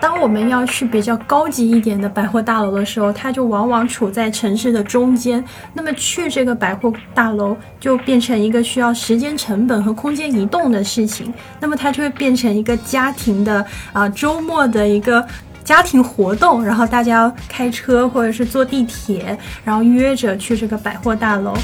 [0.00, 5.42] 当我们要去比较高级一点的百货大楼的时候，它就往往处在城市的中间。
[5.72, 11.32] 那么去这个百货大楼就变成一个需要时间成本和空间移动的事情。
[11.58, 15.26] 那么它就会变成一个家庭的啊周末的一个
[15.64, 21.54] 家庭活动，然后大家要开车或者是坐地铁，然后约着去这个百货大楼。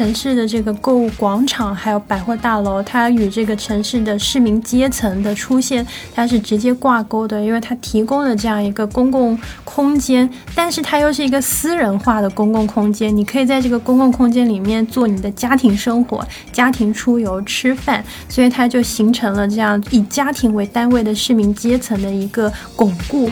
[0.00, 23.28] 城市的这个购物广场，还有百货大楼，它与这个城市的市民阶层的出现，它是直接挂钩的，因为它提供了这样一个公共空间，但是它又是一个私人化的公共空间，你可以在这个公共空间里面做你的家庭生活、家庭出游、吃饭，所以它就形成了这样以家庭为单位的市民阶层的一个巩固。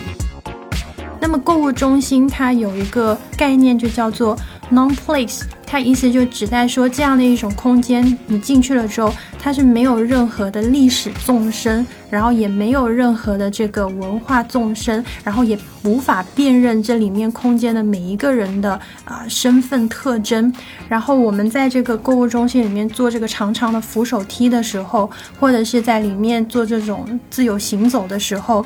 [1.21, 4.37] 那么购物中心它有一个概念，就叫做
[4.71, 5.43] non-place。
[5.71, 20.51] 它意思就指代说，这样的一种空间，你进去了之后，它是没有任何的历史纵深，然后也没有任何的这个文化纵深，然后也无法辨认这里面空间的每一个人的啊身份特征。
[20.89, 28.65] 然后我们在这个购物中心里面做这个长长的扶手梯的时候，或者是在里面做这种自由行走的时候，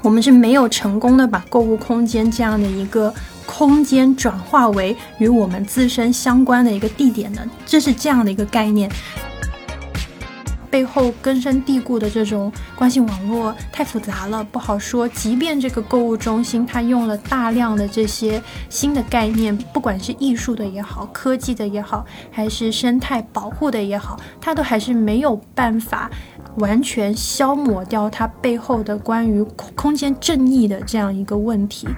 [0.00, 3.12] 我们是没有成功的把购物空间这样的一个。
[3.52, 8.88] 空间转化为与我们自身相关的一个地点呢，这是这样的一个概念。
[10.70, 15.06] 背后根深蒂固的这种关系网络太复杂了，不好说。
[15.08, 26.08] 即便这个购物中心它用了大量的这些新的概念，不管是艺术的也好，科技的也好，还是生态保护的也好，它都还是没有办法
[26.58, 29.42] 完全消磨掉它背后的关于
[29.74, 31.88] 空间正义的这样一个问题。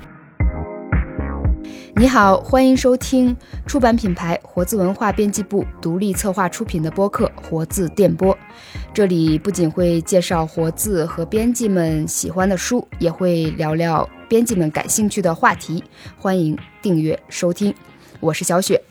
[1.94, 8.34] 你好，欢迎收听出版品牌活字文化编辑部独立策划出品的播客《活字电波》。
[8.94, 15.84] 这里不仅会介绍活字和编辑们喜欢的书，也会聊聊编辑们感兴趣的话题。
[16.16, 17.74] 欢迎订阅收听，
[18.20, 18.82] 我是小雪。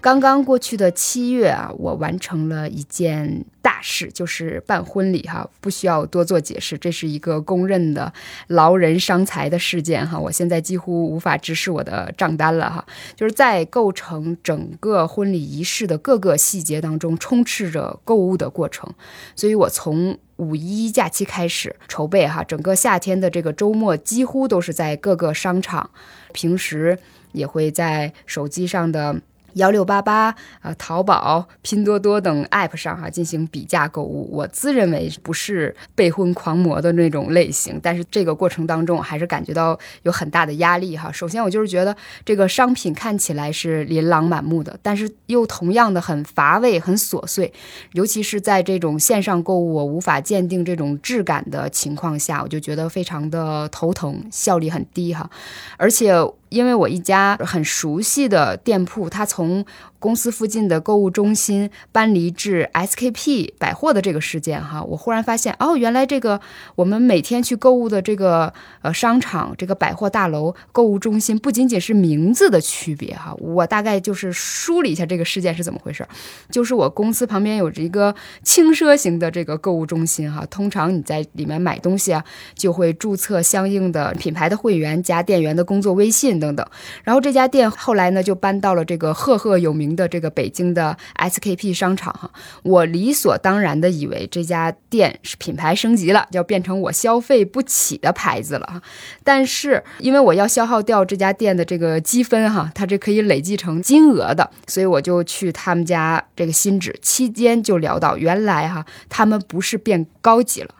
[0.00, 8.12] 刚刚过去的七月啊，我完成了一件大事，就是办婚礼哈，不需要多做解释，这是一个公认的
[8.46, 10.18] 劳人伤财的事件哈。
[10.18, 12.86] 我现在几乎无法直视我的账单了哈，
[13.16, 18.88] 就是在构成整个婚礼仪式的各个细节当中，充斥着购物的过程。
[19.34, 25.90] 所以我从五一假期开始筹备哈，整个夏天的这个周末几乎都是在各个商场，
[26.32, 26.96] 平时
[27.32, 29.20] 也会在手机上的。
[29.54, 41.10] 幺六八八啊，淘宝、拼多多等 App 上哈进行比价购物，我自认为不是备婚狂魔的那种类型，但是这个过程当中还是感觉到有很大的压力哈。
[41.10, 47.52] 首先我就是觉得这个商品看起来是琳琅满目的，但是又同样的很乏味、很琐碎，
[47.92, 55.28] 尤其是在这种线上购物我无法鉴定这种质感的情况下，我就觉得非常的头疼，效率很低哈，
[55.76, 56.14] 而且。
[56.48, 59.64] 因为我一家很熟悉的店铺，它从
[59.98, 66.40] 公司附近的购物中心搬离至 SKP 百货的这个事件，哈，我忽然发现，哦，原来这个
[66.76, 76.06] 我们每天去购物的这个呃商场、这个百货大楼、购物中心，不仅仅是名字的区别，哈，我大概就是梳理一下这个事件是怎么回事，
[76.48, 86.64] 就是我公司旁边有着一个轻奢型的这个购物中心，哈，通常你在里面买东西啊，就会注册相应的品牌的会员，加店员的工作微信等等，
[87.02, 89.87] 然后这家店后来呢就搬到了这个赫赫有名。
[89.94, 92.30] 的这个北京的 SKP 商场哈，
[92.62, 98.82] 我理所当然的以为这家店是品牌升级了，要变成我消费不起的牌子了哈。
[99.22, 110.74] 但是因为我要消耗掉这家店的这个积分哈，它这可以累计成金额的，所以我就去他们家这个新址期间就聊到，原来哈他们不是变高级了。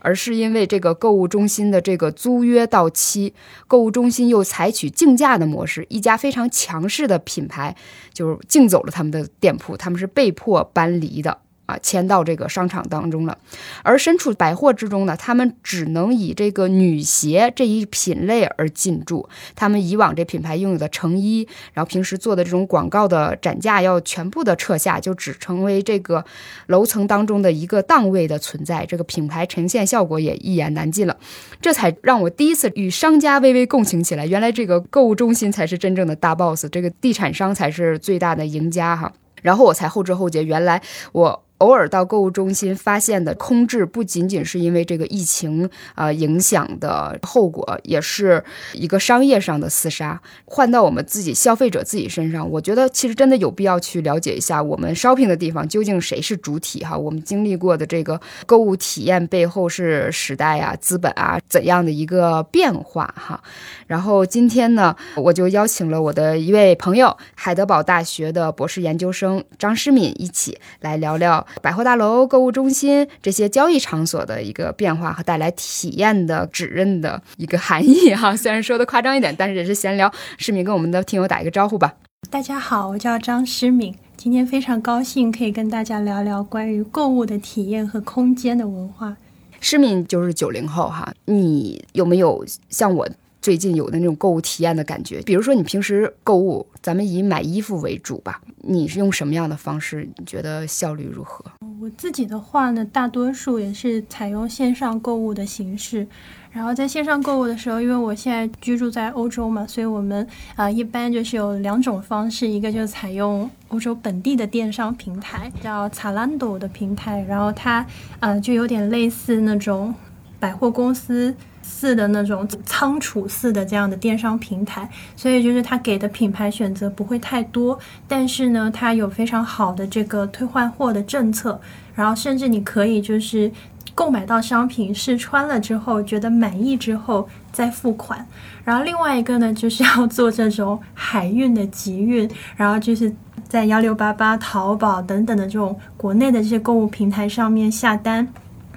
[0.00, 3.32] 而是因为这个购物中心的这个租约到期，
[3.66, 7.76] 购物中心又采取竞价的模式，一家非常强势的品牌
[8.12, 11.38] 就竞走了他们的店铺，他们是被迫搬离的。
[11.70, 13.38] 啊，迁到这个商场当中了，
[13.84, 19.28] 而身处百货之中呢，他们只能以这个女鞋这一品类而进驻。
[19.54, 26.24] 他们以往这品牌拥有的成衣，然后平时做的这种广告的展架要全部的撤下，就只成为这个
[26.66, 28.84] 楼层当中的一个档位的存在。
[28.84, 31.16] 这个品牌呈现效果也一言难尽了，
[31.60, 34.26] 这才让我第一次与商家微微共情起来。
[34.26, 39.12] 原来这个购物中心才是真正的大 boss，这个地产商才是最大的赢家哈。
[39.42, 40.82] 然后我才后知后觉，原来
[41.12, 41.44] 我。
[41.60, 48.42] 偶尔到购物中心发现的空置，不仅仅是因为这个疫情啊影响的后果，也是
[48.72, 50.20] 一个商业上的厮杀。
[50.46, 56.96] 换到我们自己消费者自己身上，我觉得其实真的有必要去了解一下我们 shopping 的地方究竟谁是主体哈。
[56.96, 63.42] 我们经历过的这个购物体验背后是时代啊、资本啊怎样的一个变化哈。
[63.86, 71.46] 然后今天呢，我就邀请了我的一位朋友，海德堡大学的博士研究生张诗敏一起来聊聊。
[71.62, 80.12] 百货大楼、购物中心这些交易场所的一个变化和带来体验的指认的一个含义哈， 虽然说的夸张一点，但是也是闲聊。
[80.38, 81.94] 诗敏跟我们的听友打一个招呼吧。
[82.28, 89.16] 大家好，我叫张诗敏，今天非常高兴可以跟大家聊聊关于购物的体验和空间的文化。
[89.60, 93.08] 诗敏就是九零后哈，你有没有像我？
[93.42, 100.06] 最近有的那种购物体验的感觉，比如说你平时购物，咱们以买衣服为主吧，你是用什么样的方式？
[100.18, 101.44] 你觉得效率如何？
[101.80, 106.06] 我自己的话呢，大多数也是采用线上购物的形式。
[106.52, 110.26] 然后在线上购物的时候，因为我现在居住在欧洲嘛，所以我们
[110.56, 117.86] 啊一般就是有两种方式，一个就是采用欧洲本地的电商平台，叫 Zalando 的平台，然后它
[118.18, 119.94] 啊就有点类似那种
[120.38, 121.34] 百货公司。
[121.62, 127.78] 似的那种仓储式的这样的电商平台，所以就是它给的品牌选择不会太多，
[128.08, 131.60] 但是呢，它有非常好的这个退换货的政策，
[131.94, 133.50] 然后甚至你可以就是
[133.94, 138.26] 购买到商品试穿了之后觉得满意之后再付款，
[138.64, 143.12] 然后另外一个呢就是要做这种海运的集运，然后就是
[143.48, 148.26] 在幺六八八、淘宝等等的这种国内的这些购物平台上面下单。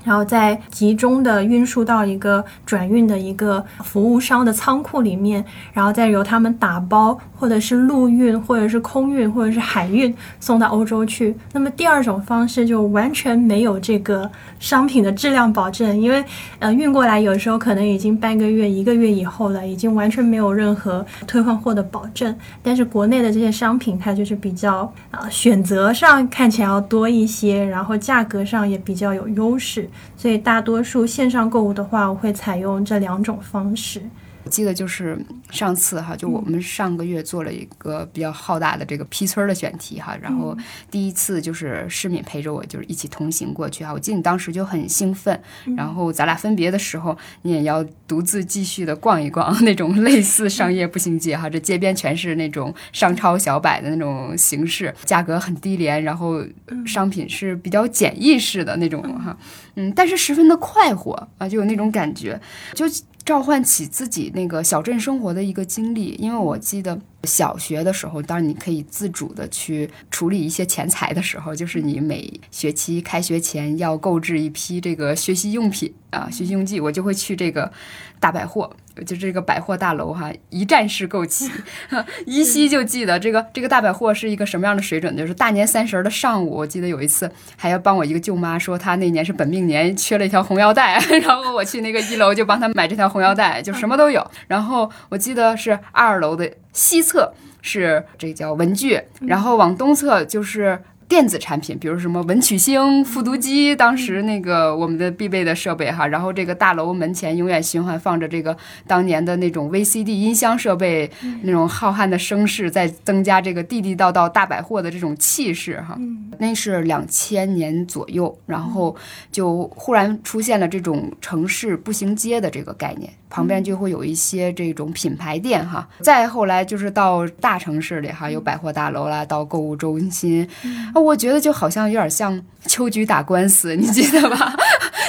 [0.03, 11.35] 然后再集中的运输到一个转运的一个服务商的仓库里面，然后再由他们打包，或者是陆运，或者是空运，或者是海运送到欧洲去。
[11.51, 14.31] 那么第二种方式就完全没有这个
[14.61, 16.23] 商品的质量保证，因为
[16.59, 22.33] 呃运过来有时候可能已经半个月、一个月以后了，已经完全没有任何退换货的保证。
[22.61, 29.89] 但是国内的这些商品它就是比较啊选择上看起来要多一些，然后价格上也比较有优势。
[30.15, 34.01] 所以大多数线上购物的话，我会采用这两种方式。
[34.43, 35.17] 我记得就是
[35.49, 40.55] 上次哈，就我们上个月做了一个比较浩大的这个批村的选题哈，然后
[40.91, 43.93] 第一次就是诗敏陪着我，就是一起同行过去哈。
[43.93, 45.39] 我记得你当时就很兴奋，
[45.77, 56.43] 然后咱俩分别的时候，你也要独自继续的逛一逛那种类似商业步行街哈，这街边全是那种商超小摆的那种形式，价格很低廉，然后
[56.85, 59.37] 商品是比较简易式的那种哈，
[59.75, 62.39] 嗯，但是十分的快活啊，就有那种感觉，
[62.73, 62.85] 就。
[63.25, 77.71] 召唤起自己那个小镇生活的一个经历，因为我记得小学的时候，当你可以自主的去处理一些钱财的时候，就是你每学期开学前要购置一批这个学习用品啊，学习用具，我就会去这个
[78.19, 78.69] 大百货。
[79.07, 81.49] 就这个百货大楼哈，一站式购齐，
[82.27, 85.17] 依稀就记得这个这个大百货是一个什么样的水准。
[85.17, 94.23] 就是大年三十的上午，我记得有一次还要帮我一个舅妈说，她那年是本命年，缺了一条红腰带， 然后我去那个一楼就帮她买这条红腰带，就什么都有。
[94.47, 100.77] 然后我记得是二楼的西侧是这叫文具，然后往东侧就是。
[101.05, 106.07] 电子产品，比如什么文曲星、复读机，当时那个我们的必备的设备哈。
[106.07, 111.11] 然后这个大楼门前永远循环放着这个当年的那种 VCD 音箱设备，
[111.43, 115.95] 那种浩瀚的声势在增加这个地地道道大百货的这种气势哈。
[116.39, 118.95] 那是两千年左右，然后
[119.31, 123.13] 就忽然出现了这种城市步行街的这个概念。
[123.33, 130.47] 旁边就会有一些这种品牌店哈，再后来就是到大城市里哈，有百货大楼啦，到购物中心，
[130.93, 134.55] 啊，我觉得就好像有点像秋菊打官司，你记得吧？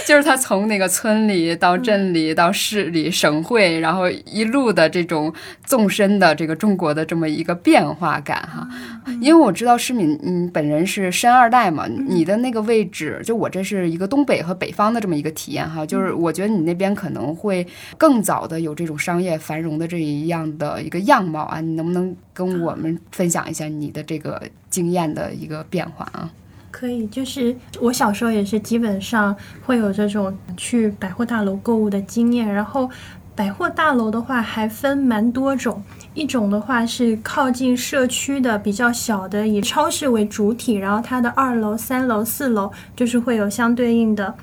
[0.06, 5.32] 就是他从那个村里到镇里到市里省会，然后一路的这种
[5.64, 8.68] 纵深的这个中国的这么一个变化感哈。
[9.20, 15.84] 因为我知道诗敏，嗯，本人是山二代嘛，你的那个位置，就我这是一个东北和北方的这么一个体验哈。
[15.86, 21.60] 就是我觉得你那边可能会更早的有这种商业繁荣的这一样的一个样貌啊。
[21.60, 26.30] 你能不能跟我们分享一下你的这个经验的一个变化啊？
[26.74, 32.52] 可以，就是我小时候也是基本上会有这种去百货大楼购物的经验。
[32.52, 32.90] 然后
[33.36, 35.80] 百货大楼的话还分蛮多种，
[36.14, 44.34] 一种的话是靠近社区的比较小的，以超市为主体，然后它的二楼、三楼、四楼就是会有相对应的。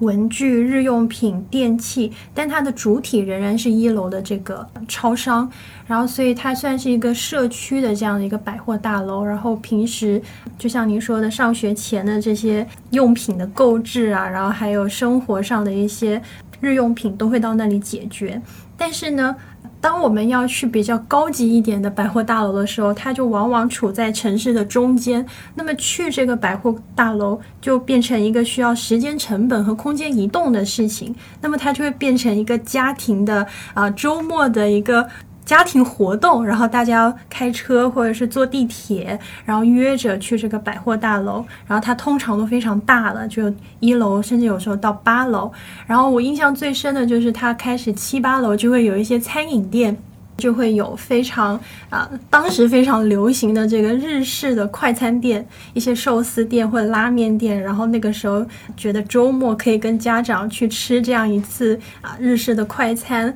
[0.00, 5.50] 文具、日用品、电器，但它的主体仍然是一楼的这个超商。
[5.86, 9.24] 然后，所以它算是一个社区的这样的一个百货大楼。
[9.24, 10.20] 然后平时
[10.58, 16.20] 就像您说的，上学前的这些用品的购置啊，然后还有生活上的一些
[16.60, 18.40] 日用品都会到那里解决。
[18.76, 19.34] 但是呢。
[19.80, 25.24] 当我们要去比较高级一点的百货大楼的时候，它就往往处在城市的中间。
[25.54, 31.14] 那么去这个百货大楼就变成一个需要时间成本和空间移动的事情。
[31.40, 35.06] 那么它就会变成一个家庭的啊周末的一个。
[35.46, 45.50] 家庭活动，然后大家开车或者是坐地铁，然后约着去这个百货大楼，然后它通常都非常大了，就一楼甚至有时候到八楼。
[45.86, 49.96] 然后我印象最深的就是它开始七八楼就会有一些餐饮店，
[50.36, 51.58] 就会有非常
[51.90, 57.62] 啊当时非常流行的这个日式的快餐店，一些寿司店或者拉面店。
[57.62, 58.44] 然后那个时候
[58.76, 63.32] 觉得周末可以跟家长去吃这样一次啊日式的快餐。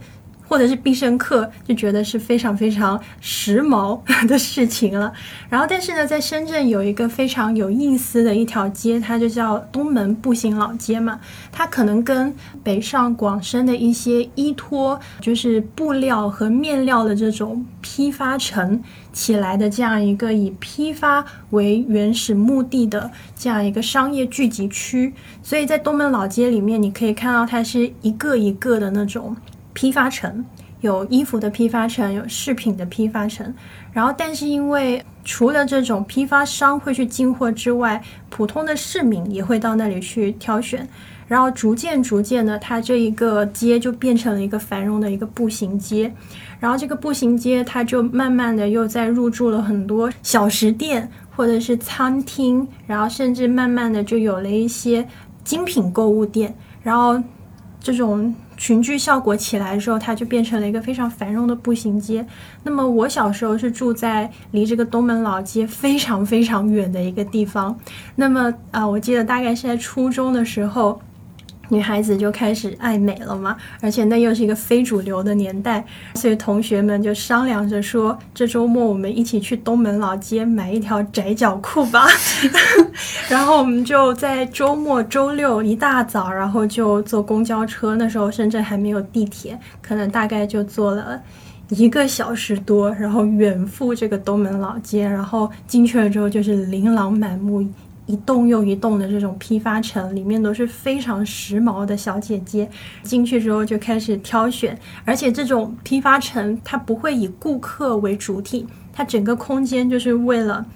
[0.50, 5.12] 或者是必胜客，就觉得是非常非常时髦 的事情了。
[5.48, 11.20] 然后，但是呢，在深圳有一个非常有意思的一条街，它就叫东门步行老街嘛。
[11.52, 25.14] 它可能跟北上广深的一些依托就是布料和面料的这种批发城起来的这样一个以批发为原始目的的这样一个商业聚集区。
[25.44, 29.36] 所以在东门老街里面，你可以看到它是一个一个的那种。
[29.80, 30.44] 批发城
[30.82, 33.54] 有衣服的批发城，有饰品的批发城。
[33.94, 40.86] 然后，但是因为除了这种批发商会去进货之外，普通的市民也会到那里去挑选。
[41.26, 46.12] 然后，逐渐逐渐的，它这一个街就变成了一个繁荣的一个步行街。
[46.58, 55.08] 然后，这个步行街它就慢慢的又在入驻了很多小食店或者是餐厅，然后甚至慢慢的就有了一些
[55.42, 56.54] 精品购物店。
[56.82, 57.22] 然后，
[57.80, 58.34] 这种。
[58.60, 62.22] 群聚效果起来之后，它就变成了一个非常繁荣的步行街。
[62.62, 67.74] 那么我小时候是住在离这个东门老街非常非常远的一个地方。
[68.16, 71.00] 那么啊，我记得大概是在初中的时候。
[71.70, 75.84] 女孩子就开始爱美了嘛，而且那又是一个非主流的年代，
[76.14, 82.06] 所以同学们就商量着说，这周末我们一起去东门老街买一条窄脚裤吧。
[83.30, 87.94] 然后我们就在周末周六一大早，然后就坐公交车。
[87.94, 91.20] 那时候深圳还没有地铁，可能大概就坐了
[91.68, 95.08] 一个小时多，然后远赴这个东门老街。
[95.08, 97.64] 然后进去了之后，就是琳琅满目。
[98.06, 102.68] 一栋又一栋的这种批发城，里面都是非常时髦的小姐姐。
[103.02, 110.66] 进去之后就开始挑选，而且这种批发城它不会以顾客为主体，它整个空间就是为了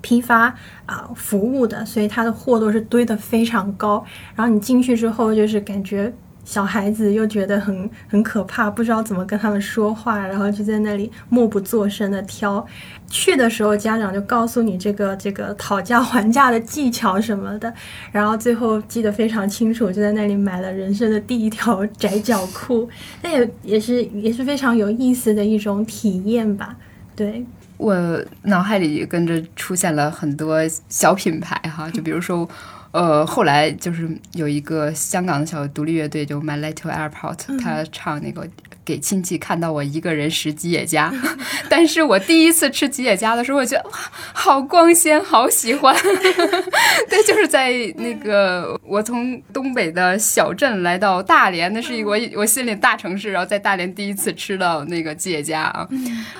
[0.00, 0.54] 批发
[0.86, 4.04] 啊服务的，所以它的货都是堆得非常高。
[4.34, 6.12] 然后你进去之后，就是感觉。
[6.50, 12.66] 小孩子又觉得很很可怕，不知道怎么跟他们说话，然后就在那里默不作声的挑。
[13.08, 17.72] 去的时候，家长就告诉你这个这个讨价还价的技巧什么的，
[18.10, 22.88] 然后最后记得非常清楚，就在那里买了人生的第一条 窄脚裤。
[23.22, 26.76] 那也也是也是非常有意思的一种体验吧。
[27.14, 27.94] 对我
[28.42, 32.48] 脑海里跟着出现了很多小品牌哈，就比如说。
[32.92, 38.48] 呃，后来就是有一个香港的小独立乐队，就 My Little Airport，他唱那个
[38.84, 41.12] 给亲戚看到我一个人食吉野家，
[41.70, 43.92] 但是我第一次吃吉野家的时候，我觉得哇，
[44.32, 45.94] 好光鲜，好喜欢。
[47.08, 55.88] 对，就是在那个我从东北的小镇来到大连，那是一个我我心里大城市，然后在大连第一次吃到那个吉野家啊。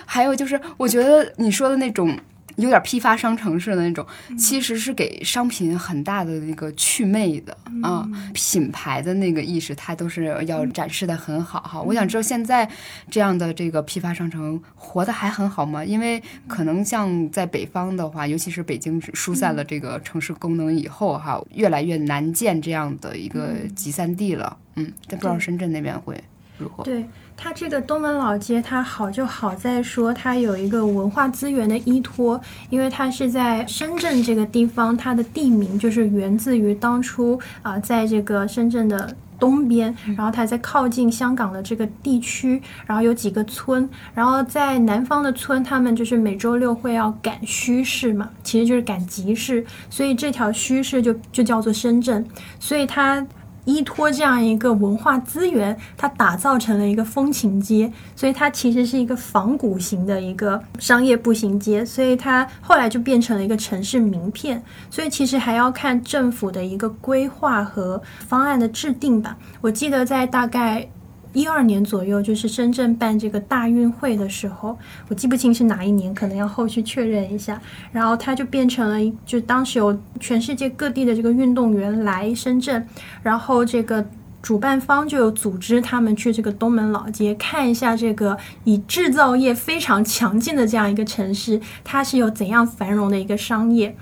[0.04, 2.18] 还有就是，我觉得你说的那种。
[2.56, 4.06] 有点批发商城市的那种，
[4.38, 11.80] 其实是给商品很大的那个祛魅的啊，品牌的那个意识，它都是要展示的很好哈。
[11.80, 12.68] 我想知道现在
[13.10, 15.84] 这样的这个批发商城活得还很好吗？
[15.84, 24.56] 因为可能像在北方的话，尤其是北京疏散了这个城市功能以后哈，越来越难见这样的一个集散地了。
[24.76, 26.22] 嗯，但不知道深圳那边会
[26.58, 26.84] 如何？
[26.84, 27.04] 对。
[27.42, 52.22] 它这个东门老街，它好就好在说它有一个文化资源的依托，因为它是在深圳这个地方，它的地名就是源自于当初啊，在这个深圳的东边，然后它在靠近香港的这个地区，然后有几个村，然后在南方的村，他们就是每周六会要赶墟市嘛，其实就是赶集市，所以这条墟市就就叫做深圳，
[52.58, 53.26] 所以它。
[53.70, 64.62] 依托这样一个文化资源，它打造成了一个风情街，所以它其实是一个仿古型的一个商业步行街，所以它后来就变成了一个城市名片。
[64.90, 69.36] 所以其实还要看政府的一个规划和方案的制定吧。
[69.60, 70.88] 我记得在大概。
[71.32, 74.76] 一二年左右，就是深圳办这个大运会的时候，
[75.08, 77.60] 我记不清是哪一年，可能要后续确认一下。
[77.92, 82.86] 然后它就变成了，就当时有全世界各地的这个运动员来深圳，
[83.22, 84.04] 然后这个
[84.42, 93.94] 主办方就有组织他们去这个东门老街看一下这个以制造业非常强劲的这样一个城市，它是有怎样繁荣的一个商业。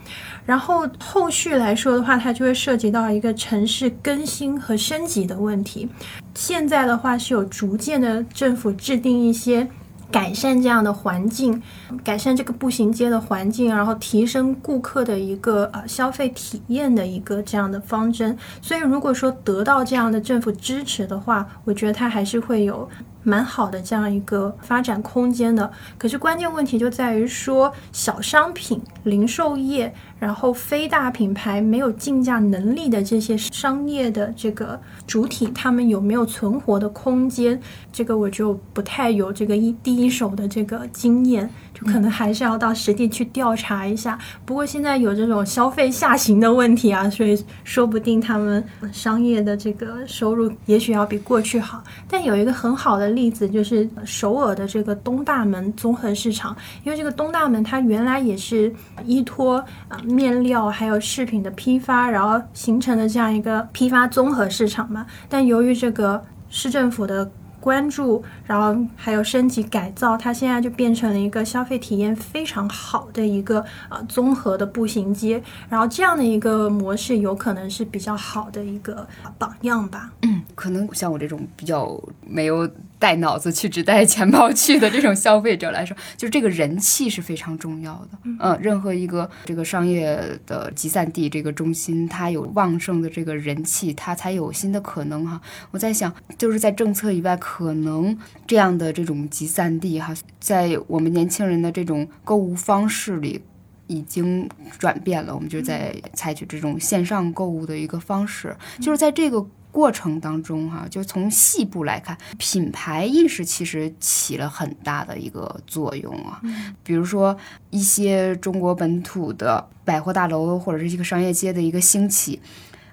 [0.48, 5.86] 然后后续来说的话，它就会涉及到一个城市更新和升级的问题。
[6.34, 9.68] 现在的话是有逐渐的政府制定一些
[10.10, 11.62] 改善这样的环境，
[12.02, 18.34] 改善这个步行街的环境，然后提升顾客的一个呃消费体验的一个这样的方针。
[18.62, 22.88] 所以如果说得到这样的政府支持的话，我觉得它还是会有。
[23.24, 37.60] 蛮好的这样一个发展空间的，可是关键问题就在于说小商品、零售业，然后非大品牌没有竞价能力的这些商业的这个主体，他们有没有存活的空间？
[37.92, 41.48] 这个我就不太有这个一第一手的这个经验。
[41.74, 44.18] 就可能还是要到实地去调查一下。
[44.44, 51.84] 不过现在有这种消费下行的问题啊，所以说不定他们商业的这个收入也许要比过去好。
[52.08, 65.06] 但有一个很好的例子就是首尔的这个东大门综合市场，因为这个东大门它原来也是依托啊面料还有饰品的批发，然后形成的这样一个批发综合市场嘛。
[65.28, 75.42] 但由于这个市政府的关注，然后还有升级改造，它现在就变成了一个消费体验非常好的一个呃综合的步行街。
[75.68, 80.10] 然后这样的一个模式，有可能是比较好的一个榜样吧。
[80.22, 82.68] 嗯，可能像我这种比较没有。
[82.98, 88.18] 带脑子去，只带钱包去的这种消费者来说，就是这个人气是非常重要的。
[88.24, 95.40] 嗯，任何一个这个商业的集散地，这个中心，它有旺盛的这个人气，它才有新的可能哈。
[95.70, 103.40] 我在想，就是在政策以外，可能这样的这种集散地哈，在我们年轻人的这种购物方式里
[103.86, 105.34] 已经转变了。
[105.34, 109.46] 我们就在采取这种线上购物的一个方式，就是在这个。
[109.70, 116.40] 过程当中，哈，就从细部来看，品牌意识其实起了很大的一个作用啊。
[116.82, 117.36] 比如说
[117.70, 122.40] 一些中国本土的百货大楼或者是一个商业街的一个兴起，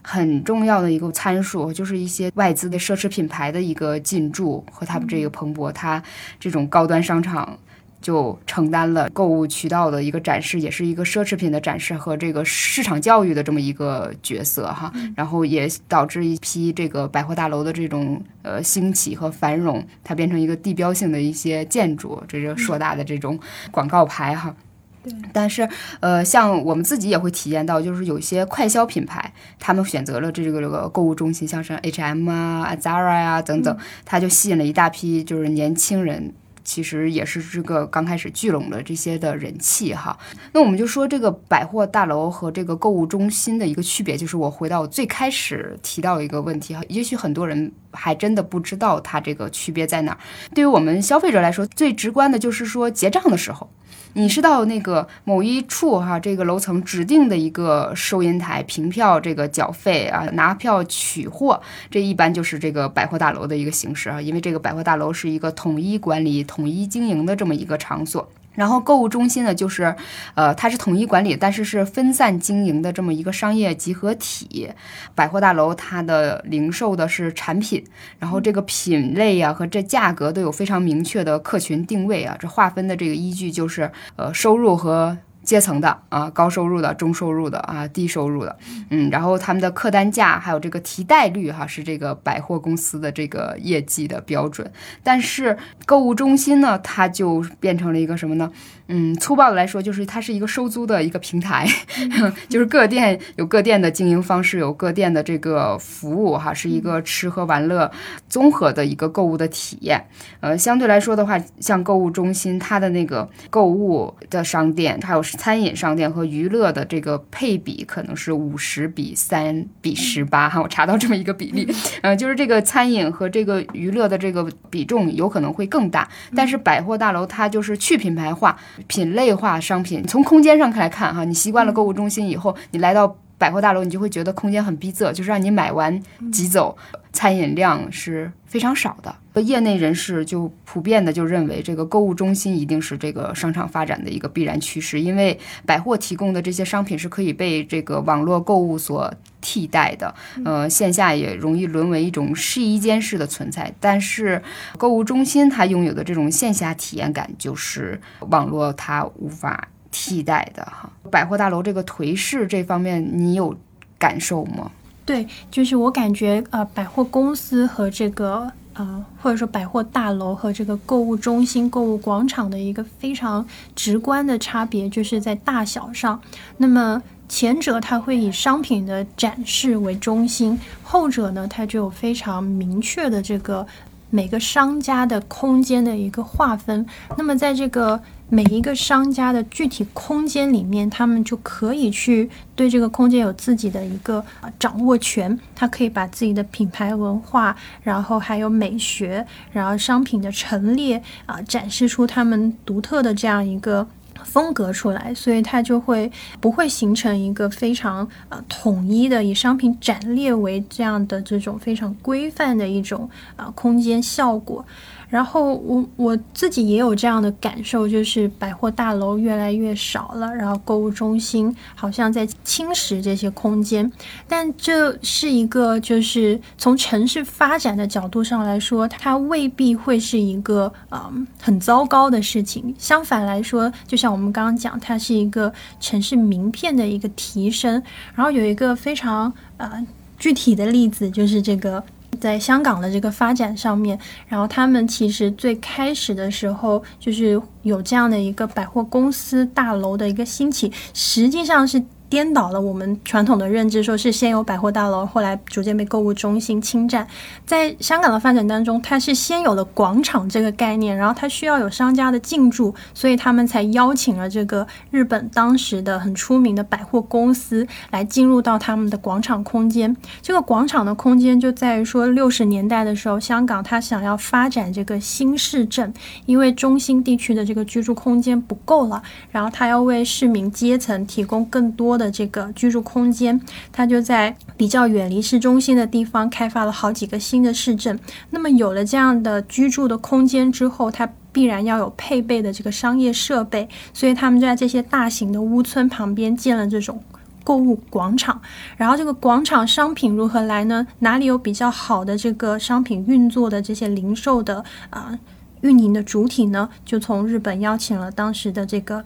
[0.02, 6.04] 很重要的一个参数就是一些外资的奢侈品牌的一个进驻和他们这个蓬勃，它
[6.40, 7.58] 这种高端商场。
[8.06, 23.40] 就承担了购物渠道的一个展示，也是一个奢侈品的展示和这个市场教育的这么一个角色哈，然后也导致一批这个百货大楼的这种呃兴起和繁荣，它变成一个地标性的一些建筑，这是硕大的这种
[23.72, 24.56] 广告牌哈。
[25.02, 25.68] 对，但是
[26.00, 36.32] 呃，像我们自己也会体验到，就是有些快消品牌，他们选择了这个这个购物中心，像是 H&M 啊、Zara 呀等等，它就吸引了一大批就是年轻人。
[36.66, 40.18] 其实也是这个刚开始聚拢了这些的人气哈。
[40.52, 50.18] 那我们就说这个百货大楼和这个购物中心的一个区别，就是我回到我最开始提到一个问题哈，也许很多人还真的不知道它这个区别在哪儿。
[50.54, 53.70] 对于我们消费者来说，最直观的就是说结账的时候。
[54.18, 68.26] 你是到那个某一处哈，这个楼层指定的一个收银台凭票这个缴费啊，拿票取货，这一般就是这个百货大楼的一个形式啊，因为这个百货大楼是一个统一管理、统一经营的这么一个场所。
[68.56, 69.96] 然后购物中心呢，就是，
[70.34, 74.70] 呃，它是统一管理，但是是分散经营的这么一个商业集合体。
[75.14, 77.84] 百货大楼它的零售的是产品，
[78.18, 85.18] 然后这个品类呀和这价格都有非常明确的客群定位啊，这划分的这个依据就是，呃，收入和。
[85.46, 88.58] 阶层的啊，高收入的、中收入的啊、低收入的，
[88.90, 94.70] 嗯，然后他们的客单价还有这个提贷率哈，是这个百货公司的这个业绩的标准。
[95.04, 98.52] 但是购物中心呢，它就变成了一个什么呢？
[98.88, 101.68] 嗯，粗暴的来说，就是它是一个收租的一个平台，
[102.48, 107.92] 就是各店有各店的经营方式，有各店的这个服务哈，是一个吃喝玩乐
[108.30, 110.06] 综合的一个购物的体验。
[110.40, 121.68] 呃，相对来说的话，像购物中心，它的那个购物的商店，还有餐饮商店和娱乐的这个配比，可能是五十比三比十八哈，我查到这么一个比例。
[122.02, 128.56] 呃，就是这个餐饮和这个娱乐的这个比重有可能会更大，但是百货大楼它就是去品牌化。
[128.88, 133.16] 品类化商品，从空间上来看哈，你习惯了购物中心以后，你来到。
[133.46, 136.76] 百货大楼，你就会觉得空间很逼仄，就是让你买完即走，
[137.14, 139.16] 餐饮量是非常少的。
[139.44, 153.72] 业内人士就普遍的就认为，这个购物中心一定是这个商场发展的一个必然趋势，因为百货提供的这些商品是可以被这个网络购物所替代的，呃，线下也容易沦为一种试衣间式的存在。
[153.80, 154.42] 但是
[154.80, 160.90] 购物中心它拥有的这种线下体验感，就是网络它无法替代的哈。
[161.10, 163.56] 百货大楼这个颓势这方面，你有
[163.98, 164.70] 感受吗？
[165.06, 168.52] 对，就是我感觉呃，百货公司和这个。
[168.76, 176.20] 啊，或者说百货大楼和这个购物中心、购物广场的一个非常直观的差别，就是在大小上。
[176.58, 183.66] 那么前者它会以商品的展示为中心，后者呢，它就有非常明确的这个
[184.10, 186.86] 每个商家的空间的一个划分。
[187.18, 194.24] 那么在这个每一个商家的具体空间里面，他们就可以去对这个空间有自己的一个
[194.58, 195.40] 掌握权。
[195.56, 203.88] 他可以把自己的品牌文化，然后还有美学，然后商品的陈列啊，展示出他们独特的这样一个
[204.24, 205.14] 风格出来。
[205.14, 206.12] 所以它就会
[206.42, 214.66] 不会形成一个非常呃统一的以商品展列为这样的这种非常规范的一种啊空间效果。
[215.10, 223.90] 然后我我自己也有这样的感受，就是百货大楼越来越少了，然后购物中心好像在侵蚀这些空间。
[224.28, 232.74] 但这是一个，就是从城市发展的角度上来说，它未必会是一个呃很糟糕的事情。
[232.78, 237.82] 相反来说，就像我们刚刚讲，它是一个城市名片的一个提升。
[238.16, 239.86] 然后有一个非常呃
[240.18, 241.84] 具体的例子，就是这个。
[242.16, 243.98] 在香港的这个发展上面，
[244.28, 251.84] 然后他们其实最开始的时候就是有这样的一个百货公司大楼的一个兴起，实际上是。
[252.10, 257.08] 颠倒了我们传统的认知，说是先有百货大楼，后来逐渐被购物中心侵占。
[257.46, 269.96] 在香港的发展当中，它是先有了广场这个概念，然后它需要有商家的进驻，所以他们才邀请了这个日本当时的很出名的百货公司来进入到他们的广场空间。
[270.22, 275.94] 这个广场的空间就在于说，六十年代的时候，香港它想要发展这个新市镇，
[276.26, 281.95] 因为中心地区的这个居住空间不够了，然后它要为市民阶层提供更多。
[281.98, 283.40] 的这个居住空间，
[283.72, 288.00] 它就在比较远离市中心的地方开发了好几个新的市镇。
[288.30, 297.04] 那么有了这样的居住的空间之后，它必然要有配备的这个商业设备，所以他们在这些大型的屋村旁边建了这种
[297.44, 298.42] 购物广场。
[298.78, 300.88] 然后这个广场商品如何来呢？
[301.00, 305.20] 哪里有比较好的这个商品运作的这些零售的啊
[305.62, 306.70] 运营的主体呢？
[306.86, 309.04] 就从日本邀请了当时的这个。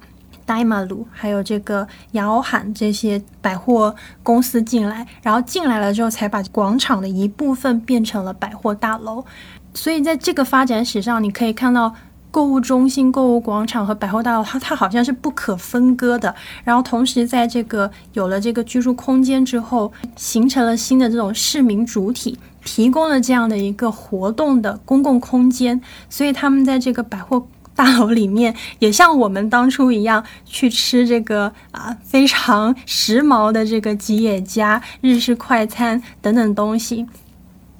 [0.49, 9.23] 大马路还有这个摇喊这些百货公司进来，然后进来了之后，才把广场的一部分变成了百货大楼。
[9.75, 11.93] 所以在这个发展史上，你可以看到
[12.31, 16.33] 购物中心、购物广场和百货大楼，它它好像是不可分割的。
[16.63, 22.35] 然后同时，在这个有了这个居住空间之后，形成了新的这种市民主体，
[22.65, 25.79] 提供了这样的一个活动的公共空间。
[26.09, 27.45] 所以他们在这个百货。
[27.79, 37.07] 大楼里面也像我们当初一样去吃这个啊非常时髦的这个吉野家、日式快餐等等东西，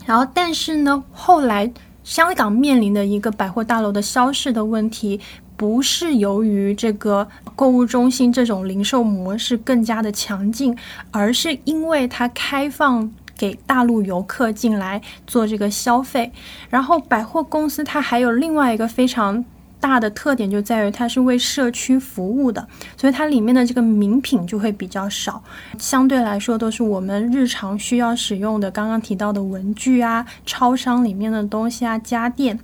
[0.06, 1.70] 然后但是呢，后来
[2.06, 5.20] 香港面临的一个百货大楼的消逝的问题，
[5.58, 10.74] 不是由于这个购物中心这种零售模式更加的强劲，
[11.12, 16.32] 而是因为它开放给大陆游客进来做这个消费，
[16.70, 19.44] 然后百货公司它还有另外一个非常。
[19.80, 25.42] 大的特点就在于它是为社区服务的，所以它里面的这个名品就会比较少，
[25.78, 32.60] 相对来说都是我们日常需要使用的，刚刚提到的文具啊、超商里面的东西啊、家电。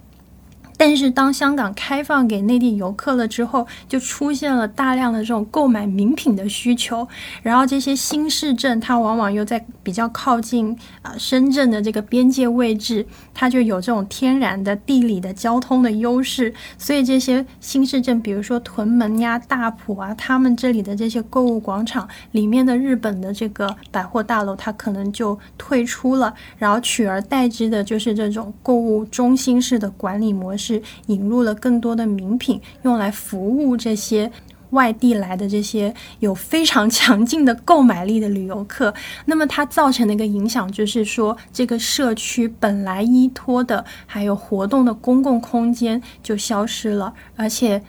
[0.78, 7.08] 但是当香港开放给内地游客了之后，就出现了大量的这种购买名品的需求。
[7.41, 16.51] 然后这些新市镇，它往往又在比较靠近啊深圳的这个边界位置，它就有这种天然的地理的交通的优势。
[16.79, 30.81] 所以这些新市镇，比如说屯门呀、大埔啊，他们这里的这些购物广场里面的日本的这个百货大楼，它可能就退出了，然后取而代之的就是这种购物中心式的管理模式。
[31.07, 34.31] 引入了更多的名品，用来服务这些
[34.75, 38.93] 外地来的这些有非常强劲的购买力的旅游客。
[39.25, 47.81] 那么它造成的一个影响就是说，这个社区本来依托的还有活动的公共空间就消失了，而且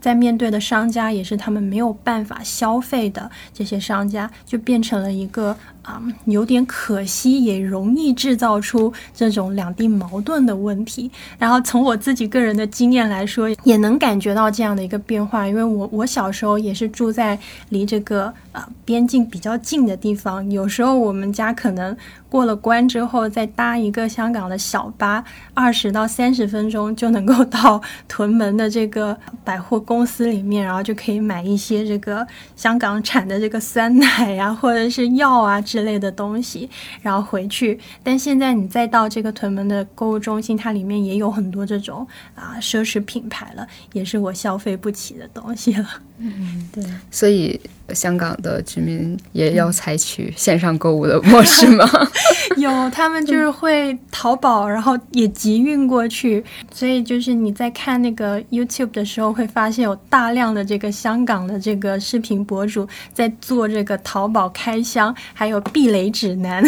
[0.00, 11.10] 在面对的商家也是他们没有办法消费的这些商家，就变成了一个啊有点可惜，也容易制造出这种两地矛盾的问题。
[11.38, 21.96] 然后从我自己个人的经验来说，也能感觉到这样的一个变化，因为我我小时候也是住在离这个啊边境比较近的地方，有时候我们家可能。
[22.32, 29.14] 过了关之后，再搭一个香港的小巴，二十到三十分钟就能够 到屯门的这个
[29.44, 36.68] 百货公司里面，然后就可以买一些这个香港产的这个酸奶呀，或者是药啊之类的东西，
[37.00, 37.80] 然后回去。
[38.04, 45.88] 但现在你再到这个屯门的购物中心，它里面也有很多这种啊奢侈品牌了，也是我消费不起的东西了。
[46.22, 47.60] 嗯，对，所以。
[47.92, 51.84] 香港的居民也要采取线上购物的模式吗？
[52.56, 56.42] 有，他们就是会淘宝，然后也集运过去。
[56.72, 66.64] 所以就是你在看那个 YouTube 的时候，会发现有大量的这个香港的这个视频博主在做这个淘宝开箱，还有避雷指南。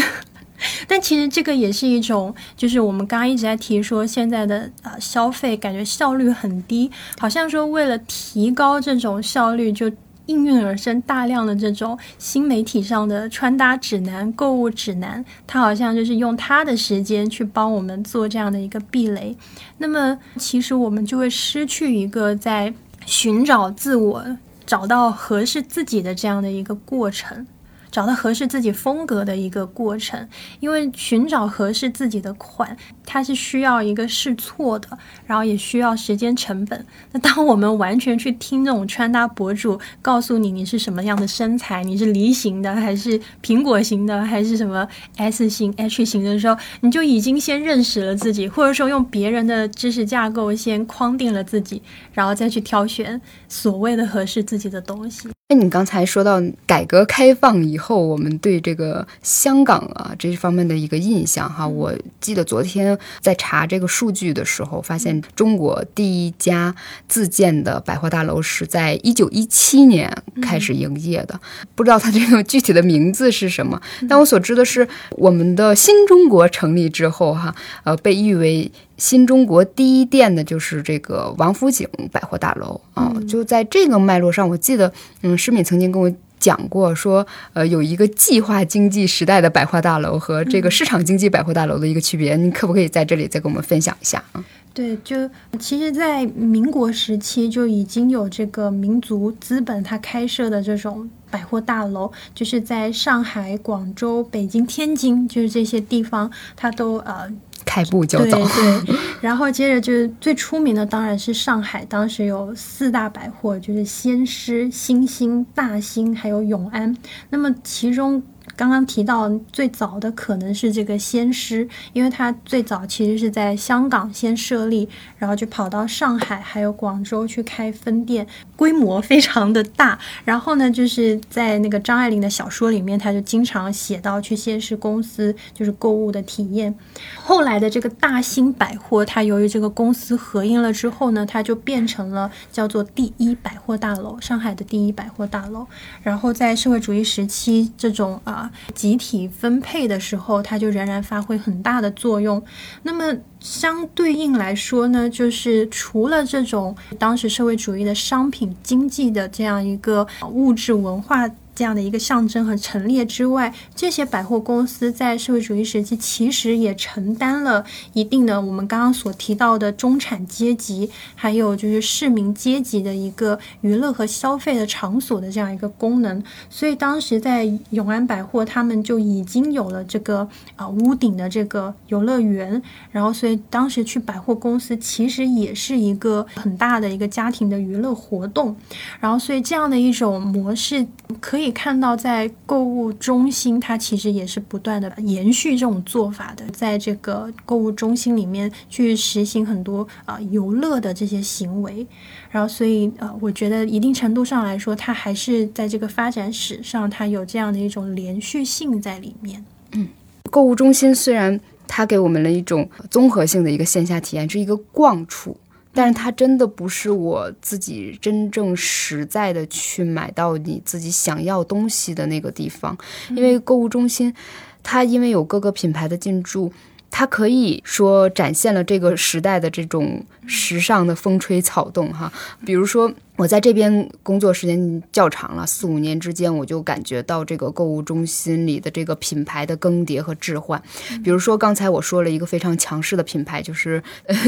[0.88, 9.90] 但其实这个也是一种，就是我们刚刚一直在提说，现在的呃消费感觉效率很低，好像说为了提高这种效率就。
[10.26, 19.36] 应运而生大量的这种新媒体上的穿搭指南、购物指南，它好像就是用它的时间去帮我们做这样的一个避雷。
[19.76, 22.72] 那么，其实我们就会失去一个在
[23.04, 24.24] 寻找自我、
[24.64, 27.46] 找到合适自己的这样的一个过程。
[27.94, 30.28] 找到合适自己风格的一个过程，
[30.59, 32.76] 因为寻找合适自己的款，
[33.07, 34.88] 它是需要一个试错的，
[35.24, 36.85] 然后也需要时间成本。
[37.12, 51.80] 那当我们完全去听这种穿搭博主告诉你你是什么样的身材，你是梨形的还是苹果型的还是什么 S 型 H 型的时候，你就已经先认识了自己，或者说用别人的知识架构先框定了自己，
[52.12, 55.28] 然后再去挑选所谓的合适自己的东西。
[55.50, 66.72] 那你刚才说到改革开放以后，我们对这个香港啊这方面的一个印象哈，我记得昨天在查这个数据的时候，发现中国第一家
[67.08, 71.40] 自建的百货大楼是在一九一七年开始营业的，
[71.74, 73.80] 不知道它这个具体的名字是什么。
[74.08, 78.70] 但我所知的是，我们的新中国成立之后哈，呃，被誉为。
[78.96, 84.92] 新中国第一店的就是这个王府井百货大楼啊，就在这个脉络上，我记得，
[85.22, 86.08] 嗯，施敏曾经跟我
[86.44, 94.44] 讲过，说，呃，有一个计划经济时代的百货大楼和这个市场经济百货大楼的一个区别，你可不可以在这里再跟我们分享一下啊？
[94.74, 95.16] 对，就
[95.59, 107.33] 其实，在民国时期就已经有这个民族资本它开设的这种百货大楼，就是在上海、广州、北京、天津，就是这些地方，它都呃。
[107.64, 116.96] 开步就走，对， 然后接着就是最出名的当然是上海，当时有四大百货，就是先施、新兴、大兴，还有永安。
[117.31, 118.22] 那么其中。
[118.56, 124.88] 刚刚提到最早的可能是这个先施，因为它最早其实是在香港先设立，
[125.18, 129.98] 然后就跑到上海还有广州去开分店，规模非常的大。
[130.24, 136.74] 然后呢，就是在那个张爱玲的小说里面，他就经常写到去先施公司就是购物的体验。
[137.16, 145.66] 后来的这个大兴百货，它由于这个公司合营了之后呢，它就变成了叫做第一百货大楼，上海的第一百货大楼。
[146.02, 148.43] 然后在社会主义时期，这种啊。
[148.74, 152.42] 集体分配的时候，它就仍然发挥很大的作用。
[152.83, 161.28] 那么相对应来说呢，就是除了这种当时社会主义的商品经济的这样一个物质文化。
[161.54, 176.20] 这样的一个象征和陈列之外，这些百货公司在社会主义时期其实也承担了一定的我们刚刚所提到的中产阶级，还有就是市民阶级的一个娱乐和消费的场所的这样一个功能。
[176.50, 182.60] 所以当时在永安百货，他们就已经有了这个啊屋顶的这个游乐园。
[182.90, 188.56] 然后，所以当时去百货公司其实也是一个很大的一个家庭的娱乐活动。
[188.98, 190.84] 然后，所以这样的一种模式
[191.20, 191.43] 可以。
[191.44, 201.87] 可以看到，在购物中心，它其实也是不断的延续这种做法的，在这个购物中心里面去实行很多啊游乐的这些行为，
[202.30, 209.44] 然后所以呃，我觉得一定程度上来说，它还是在这个发展史上，它有这样的一种连续性在里面。
[209.72, 209.87] 嗯，
[210.30, 215.37] 购物中心虽然它给我们了一种综合性的一个线下体验，是一个逛处。
[215.74, 222.78] 但是它真的不是我自己真正实在的去买到你自己想要东西的那个地方，
[223.10, 224.14] 因为购物中心，
[224.62, 226.52] 它因为有各个品牌的进驻。
[226.96, 232.12] 它可以说展现了这个时代的这种时尚的风吹草动哈。
[232.46, 240.62] 比如说，我在这边工作时间较长了，四五年之间，我就感觉到这个购物中心里的这个品牌的更迭和置换。
[241.02, 243.83] 比如说，刚才我说了一个非常强势的品牌，就是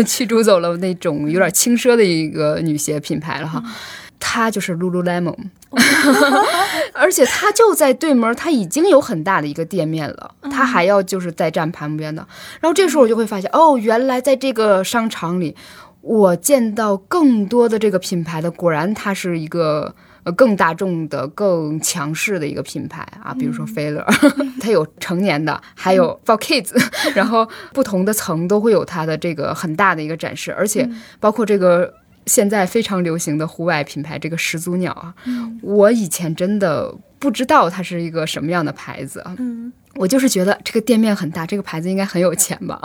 [0.04, 3.62] 驱逐走了那种有点轻奢的一个女鞋品牌了哈。
[4.18, 5.36] 它就是 Lululemon，
[6.92, 12.26] 而且它就在对门，它已经有很大的一个店面了，它还要就是在站旁边的。
[12.60, 15.54] 然后这时候我就会发现，哦，原来在这个商场里，
[16.00, 23.34] 我见到更多的这个品牌的，果然它是一个呃更大众的、更强势的一个品牌啊。
[23.38, 24.06] 比如说 f a i l e r
[24.60, 26.72] 它有成年的，还有 for kids，
[27.14, 30.88] 然后不同的层都会有它的这个很大的一个展示，而且
[31.20, 31.92] 包括这个。
[32.26, 35.14] 现在非常流行的户外品牌，这个始祖鸟啊，
[35.62, 39.34] 我以前真的不知道它是一个什么样的牌子啊。
[39.38, 42.80] 嗯，我就是觉得这个店面很大，这个牌子应该很有钱吧。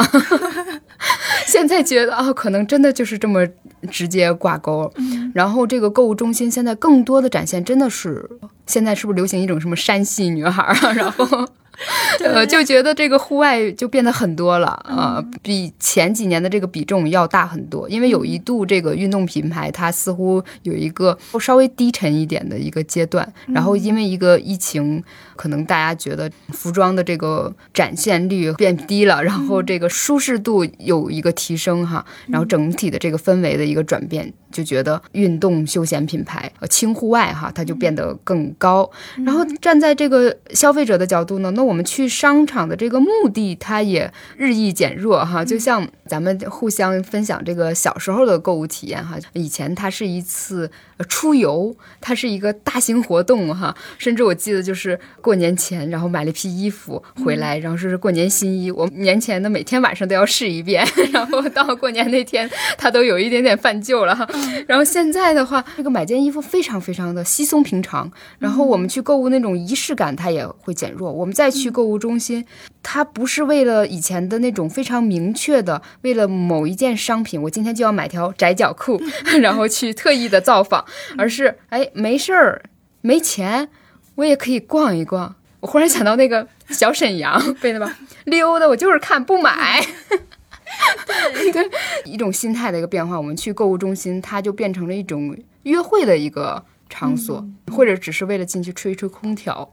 [1.48, 3.46] 现在觉得啊，可能真的就是这么
[3.90, 4.92] 直接挂钩。
[5.34, 8.30] 然后这个购物中心现在更多的展现，真的是
[8.68, 10.94] 现在是不是流行一种什么山系女孩啊？
[10.94, 11.48] 然后。
[12.24, 17.90] 呃，就觉得这个户外就变得很多了啊，比前几年的这个比重要大很多。
[17.90, 25.04] 因为有一度这个运动品牌它似乎有一个稍微低沉一点的一个阶段，然后因为一个疫情，
[25.36, 34.32] 可能大家觉得服装的这个展现率变低了，然后这个舒适度有一个提升哈，然后整体的这个氛围的一个转变。
[34.52, 38.92] 就觉得运动休闲品牌呃轻户外哈，它就变得更高。
[39.26, 45.44] 然后站在这个消费者的角度呢，那我们去商场的这个目的，它也日益减弱哈。
[45.44, 50.70] 就像咱们互相分享这个小时候的购物体验哈，以前它是一次
[51.10, 53.76] 出游，它是一个大型活动哈。
[53.98, 64.28] 甚至我记得就是过年前，然后买了一批衣服回来，然后是过年新衣，我年前的每天晚上都要试一遍， 然后到过年那天，它都有一点点泛旧了哈。
[64.68, 68.12] 然后现在的话，这个买件衣服非常非常的稀松平常。
[68.40, 71.12] 然后我们去购物那种仪式感它也会减弱。
[71.12, 72.46] 我们再去购物中心，
[72.82, 79.02] 它不是为了以前的那种非常明确的，为了某一件商品，我今天就要买条窄脚裤，
[79.42, 80.86] 然后去特意的造访，
[81.18, 82.64] 而是哎没事儿，
[83.02, 83.70] 没钱，
[84.16, 85.36] 我也可以逛一逛。
[85.60, 89.86] 我忽然想到那个小沈阳，背的吧，溜达，我就是看不买。
[91.06, 91.70] 对，
[92.06, 93.16] 一种心态的一个变化。
[93.18, 97.46] 我们去购物中心，它就变成了一种约会的一个场所。
[97.72, 99.68] 或者只是为了进去吹一吹空调，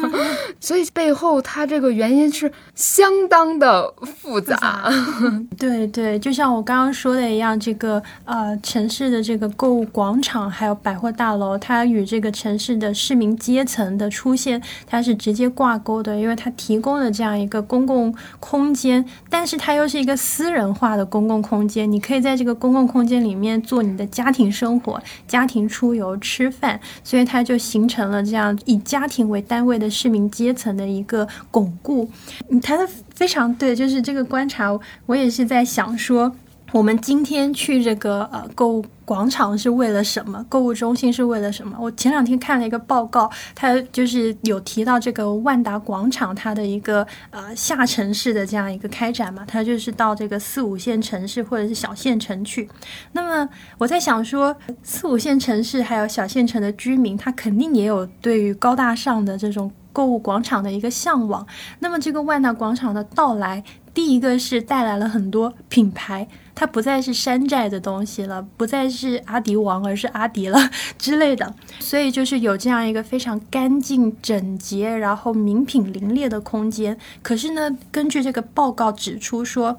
[0.60, 4.88] 所以背后它这个原因是相当的复杂。
[5.58, 27.39] 对对，就像我刚刚说的一样，这个呃城市的这个购物广场还有百货大楼，它与这个城市的市民阶层的出现，它是直接挂钩的，因为它提供了这样一个公共空间，但是它又是一个私人化的公共空间，你可以在这个公共空间里面做你的家庭生活、家庭出游、吃饭，所以它。
[27.40, 32.06] 它就形成了这样以家庭为单位的市民阶层的一个巩固。
[32.48, 36.30] 你谈的非常对，就是这个观察，我也是在想说。
[36.72, 40.46] 我们今天去这个呃购物广场是为了什么？
[40.48, 41.76] 购物中心是为了什么？
[41.80, 52.70] 我前两天看了一个报告，它就是有提到这个万达广场它的一个呃下城市的这样一个开展嘛，它就是到这个四五线城市或者是小县城去。
[53.10, 61.44] 那么我在想说，四五线城市还有小县城的居民，他肯定也有对于高大上的这种购物广场的一个向往。
[61.80, 66.28] 那么这个万达广场的到来，第一个是带来了很多品牌。
[66.60, 70.58] 它不再是山寨的东西了，不再是阿迪王，而是阿迪了
[70.98, 71.54] 之类的。
[71.78, 76.98] 所以就是有这样一个非常干净整洁，然后名品林列的空间。
[77.22, 79.78] 可是呢，根据这个报告指出，说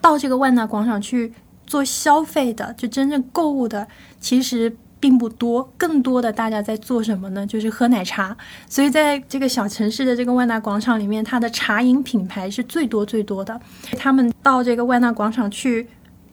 [0.00, 1.32] 到这个万达广场去
[1.66, 3.88] 做消费的，就真正购物的，
[4.20, 4.76] 其实。
[5.00, 7.46] 并不多，更多的大家在做什么呢？
[7.46, 8.36] 就是喝奶茶。
[8.68, 13.60] 所以在这个小城市的这个万达广场里面，它的茶饮品牌是最多最多的。
[13.96, 15.88] 他们到这个万达广场去，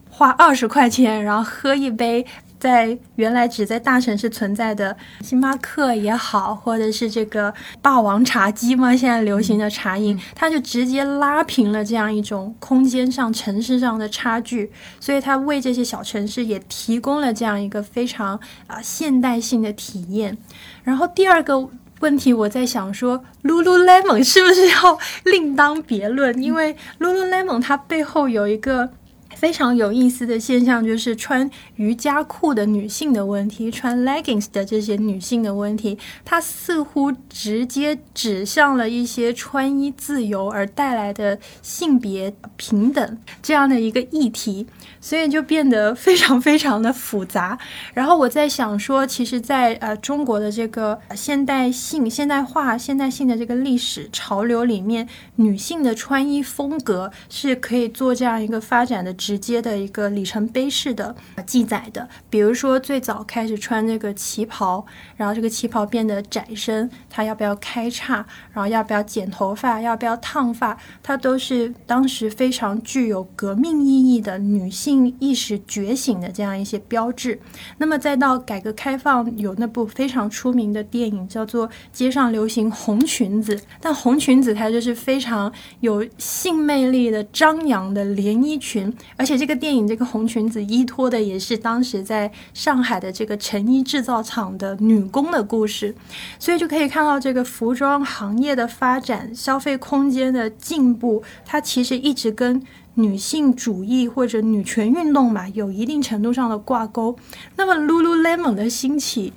[0.09, 2.25] 花二十块钱，然后喝一杯。
[2.65, 20.35] 在原来只在大城市存在的星巴克也好，或者是这个霸王茶姬嘛，现在流行的茶饮，它就直接拉平了这样一种空间上、城市上的差距，所以它为这些小城市也提供了这样一个非常啊现代性的体验。
[20.83, 26.41] 然后第二个问题，我在想说，Lululemon 是不是要另当别论？
[26.41, 28.89] 因为 Lululemon 它背后有一个。
[29.35, 44.65] 非常有意思的现象就是穿瑜伽裤的女性的问题，穿 leggings 的这些女性的问题，它似乎直接指向了一些穿衣自由而带来的性别平等这样的一个议题，
[45.01, 47.59] 所以就变得非常非常的复杂。
[47.93, 55.05] 然后我在想说，其实，在呃中国的这个现代性、现代化、现代性的这个历史潮流里面，
[55.35, 59.13] 女性的穿衣风格是可以做这样一个发展的。
[59.25, 61.15] 直接的一个里程碑式的
[61.47, 64.85] 记载的，比如说最早开始穿这个旗袍，
[65.17, 68.23] 然后这个旗袍变得窄身，它要不要开叉，
[68.53, 77.39] 然后要不要剪头发，要不要烫发，它都是当时非常具有革命意义的女性意识觉醒的这样一些标志。
[77.79, 88.75] 那么再到改革开放，有那部非常出名的电影叫做《街上流行红裙子》，但红裙子它就是非常有性魅力的张扬的连衣裙。
[89.17, 95.95] 而且这个电影，这个红裙子依托的也是当时在上海的这个成衣制造厂的女工的故事，
[96.37, 102.61] 所以就可以看到这个服装行业的发展、消费空间的进步，它其实一直跟
[102.95, 107.15] 女性主义或者女权运动嘛有一定程度上的挂钩。
[107.55, 109.31] 那么 Lululemon 的兴起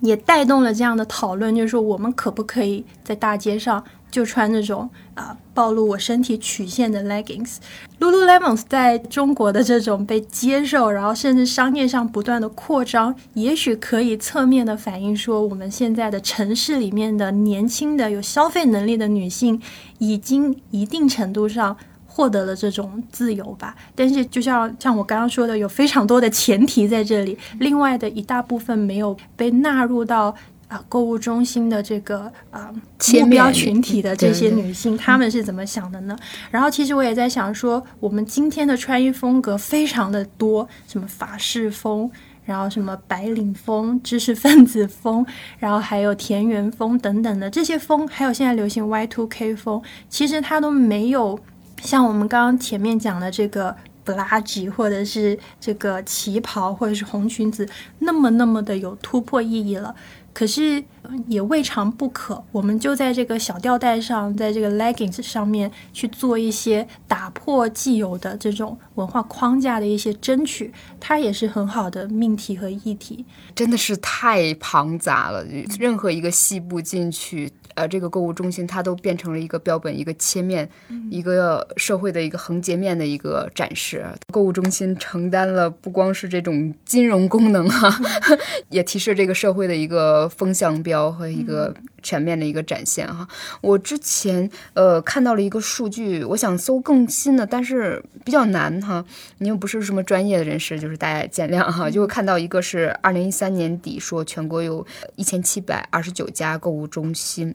[0.00, 3.84] 也带动了这样的讨论，就是说我们可不可以在大街上？
[4.10, 4.90] 就穿这种
[5.20, 19.60] 啊暴露我身体曲线的 leggings，Lululemon 在中国的这种被接受，然后甚至商业上不断的扩张，也许可以侧面的反映说，我们现在的城市里面的年轻的有消费能力的女性，
[19.98, 23.76] 已经一定程度上获得了这种自由吧。
[23.94, 30.34] 但是就像像我刚刚说的，有非常多的前提在这里，另外的一大部分没有被纳入到。
[30.70, 32.72] 啊，购物中心的这个啊
[33.20, 36.16] 目标群体的这些女性，她们是怎么想的呢？
[36.48, 42.08] 然后，其实我也在想说，我们今天的穿衣风格非常的多，什么法式风，
[42.44, 45.26] 然后什么白领风、知识分子风，
[45.58, 51.36] 然后还有田园风等等的这些风，还有现在流行 Y two K 风，其实它都没有
[51.82, 57.68] 像我们刚刚前面讲的这个布拉吉，或者是这个旗袍，或者是红裙子
[57.98, 59.94] 那么那么的有突破意义了。
[60.32, 60.82] 可是
[61.26, 73.24] 也未尝不可，我们就在这个小吊带上，在这个 leggings 上面去做一些打破既有的这种文化框架的一些争取，它也是很好的命题和议题。
[73.54, 75.44] 真的是太庞杂了，
[75.78, 77.52] 任何一个细部进去。
[77.74, 80.68] 呃，这个购物中心它都变成了一个标本，一个切面，
[81.10, 84.04] 一个社会的一个横截面的一个展示。
[84.32, 87.94] 购物中心承担了不光是这种金融功能哈，
[88.70, 93.26] 也提示这个社会的一个风向标和一个全面的一个展现哈。
[93.60, 99.04] 我之前呃看到了一个数据，我想搜更新的，但是比较难哈。
[99.38, 101.90] 你又不是什么专业的人士，就是大家见谅哈。
[101.90, 107.54] 就会看到一个是二零一三年底说全国有一千七百二十九家购物中心。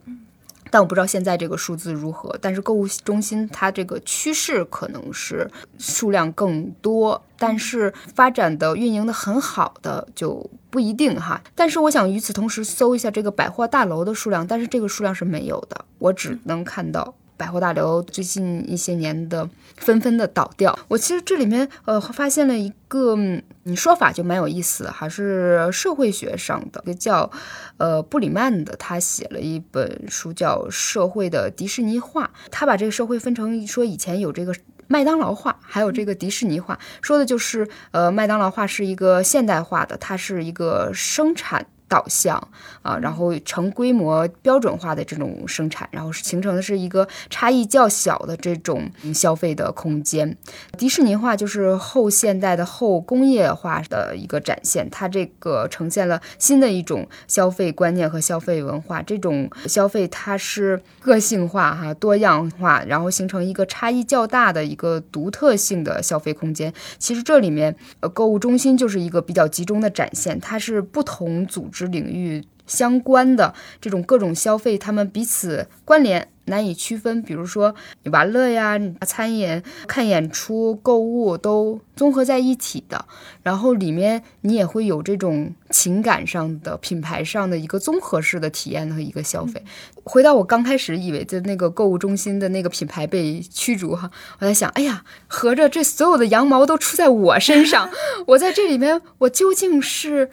[0.76, 2.38] 但我不知道现在这个数字如何。
[2.42, 11.42] 但是购物中心它这个趋势可能是数量更多，但是发展的运营的很好的就不一定哈。
[11.56, 17.16] 但是我想与此同时搜一下这个百货大楼的数量，但是这个数量是没有的，我只能看到。
[17.38, 23.16] 百货大楼最近一些年的纷纷的倒掉，我其实这里面呃发现了一个
[23.64, 27.30] 你说法就蛮有意思，还是社会学上的，一个叫
[27.78, 34.56] 呃布里曼的，他写了一本书叫《社会的迪士尼化》，他把这个社会分成说以前有这个
[34.88, 41.66] 麦当劳化，还有这个迪士尼化，说的就是呃麦当劳化是一个现代化的，它是一个生产。
[41.96, 42.36] 导向
[42.82, 50.36] 啊，然后成规模标准化的这种生产，然后形成的是一个差异较小的这种消费的空间。
[50.78, 59.02] 迪士尼化就是后现代的后工业化的一个展现，它这个呈现了新的一种消费观念和消费文化。
[59.02, 66.74] 这种消费它是个性化哈，多样化，然后形成一个差异较大的一个独特性的消费空间。
[66.98, 71.85] 其实这里面呃，购物中心就是一个比较集中的展现，它是不同组织。
[71.86, 77.22] 领域相关的这种各种消费，他们彼此关联，难以区分。
[77.22, 77.76] 比如说
[78.06, 83.06] 玩乐呀、餐饮、看演出、购物都综合在一起的。
[83.44, 89.64] 然后里面你也会有这种情感上的、品牌上的一个综合式的体验和一个消费。
[90.04, 94.10] 回到我刚开始以为的那个购物中心的那个品牌被驱逐哈，
[94.40, 97.92] 我在想，哎呀，合着这所有的羊毛都出在我身上，
[98.26, 100.32] 我在这里面，我究竟是？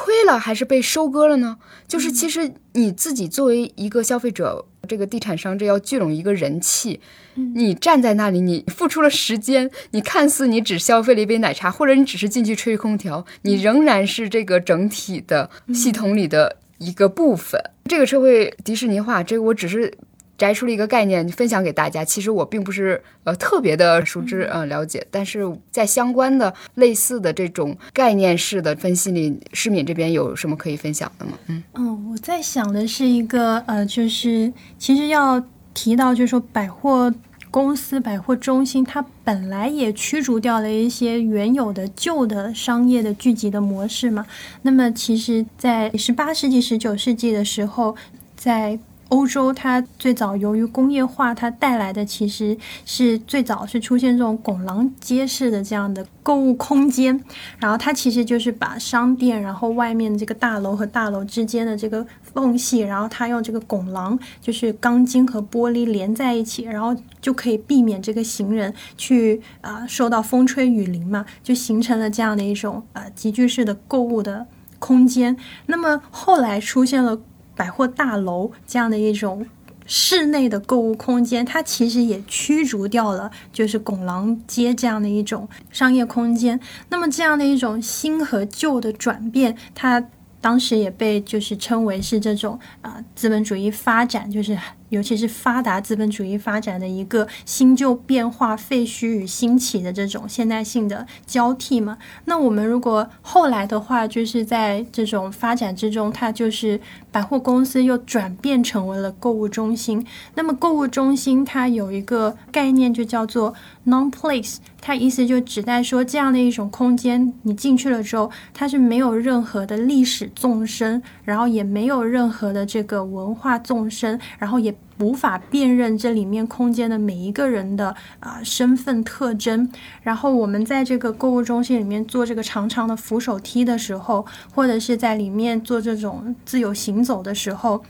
[0.00, 1.58] 亏了还是被收割了呢？
[1.88, 7.00] 就是其实你自己作为一个消费者，这个地产商这要聚拢一个人气，
[7.34, 17.60] 你站在那里，你付出了时间，你看似你只消费了一杯奶茶，或者你只是进去吹空调，你仍然是这个整体的系统里的一个部分。
[17.86, 19.92] 这个社会迪士尼化，这个我只是。
[20.38, 31.32] 摘出了一个概念分享给大家，其实我并不是呃特别的熟知呃了解，但是在相关的类似的这种概念式的分析里，诗敏这边有什么可以分享的吗？
[31.48, 37.12] 嗯嗯，我在想的是一个呃，就是其实要提到，就是说百货
[37.50, 44.24] 公司、百货中心，它本来也驱逐掉了一些原有的旧的商业的聚集的模式嘛。
[44.62, 47.96] 那么其实，在十八世纪、十九世纪的时候，
[48.36, 48.78] 在
[49.08, 57.18] 欧洲它最早由于工业化，它带来的其实是最早是出现这种拱廊街式的这样的购物空间，
[57.58, 74.46] 然后它其实就是把商店，然后外面这个大楼和大楼之间的这个缝隙，然后它用这个拱廊，就是钢筋和玻璃连在一起，然后就可以避免这个行人去啊受到风吹雨淋嘛，就形成了这样的一种呃集聚式的购物的
[74.78, 75.34] 空间。
[75.66, 77.18] 那么后来出现了。
[77.58, 79.44] 百货大楼这样的一种
[79.84, 86.58] 室内的购物空间，它其实也驱逐掉了，就是拱廊街这样的一种商业空间。
[86.88, 90.02] 那么这样的一种新和旧的转变，它
[90.40, 94.56] 当时也被就是称为是这种啊资本主义发展，就是。
[94.90, 101.98] 尤其是发达资本主义发展的一个新旧变化、废墟与兴起的这种现代性的交替嘛？
[102.24, 106.80] 那我们如果后来的话，就是在这种发展之中，它就是
[107.12, 110.06] 百货公司又转变成为了购物中心。
[110.34, 113.52] 那么购物中心它有一个概念，就叫做
[113.86, 124.74] non-place，它意思就指代说这样的一种空间，你进去了之后，它是没有任何的历史纵深，然后也没有任何的这个文化纵深，然后也。
[125.00, 129.70] 无法辨认这里面空间的每一个人的啊身份特征。
[130.02, 137.82] 然后我们在这个购物中心里面做这个长长的扶手梯的时候，或者是在里面做这种自由行走的时候，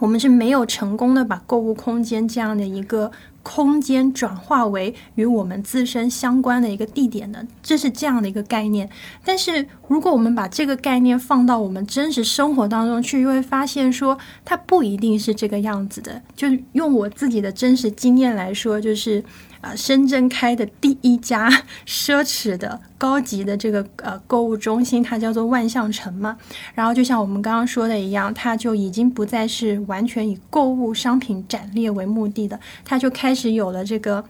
[0.00, 3.12] 我们是没有成功的把购物空间这样的一个。
[3.42, 8.88] 空间转化为与我们自身相关的一个地点的，这是这样的一个概念。
[9.24, 16.22] 但是，如果我们把这个概念放到我们真实生活当中去，又会发现说它不一定是这个样子的。
[16.34, 19.22] 就用我自己的真实经验来说，就是。
[19.62, 21.48] 啊，深圳开的第一家
[21.86, 26.36] 奢侈的、高级的这个呃购物中心，它叫做万象城嘛。
[26.74, 34.24] 然后就像我们刚刚说的一样，它就已经不再是完全以购物商品展列为目的的，它就开始有了这个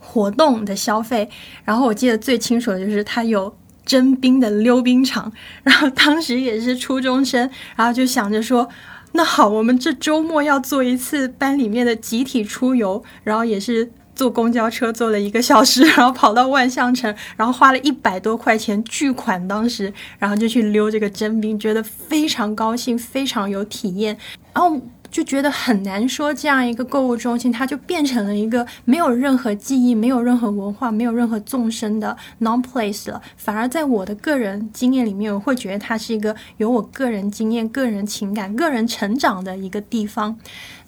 [0.00, 1.30] 活动的消费。
[1.64, 8.68] 然后我记得最清楚的就是它有征兵的溜冰场，然后当时也是初中生，然后就想着说，
[9.12, 13.92] 那好，我们这周末要做一次班里面的集体出游，然后也是。
[14.16, 24.16] 坐公交车坐了一个小时， 然后跑到万象城，然后花了一百多块钱巨款，当时，然后就去溜这个真冰，觉得非常高兴，非常有体验，
[24.54, 33.20] 然后就觉得很难说这样一个购物中心，它就变成了一个没有任何记忆、没有任何文化、没有任何纵深的 non place 了。
[33.36, 40.38] 反而在我的个人经验里面，我会觉得它是一个有我个人经验、个人情感、个人成长的一个地方。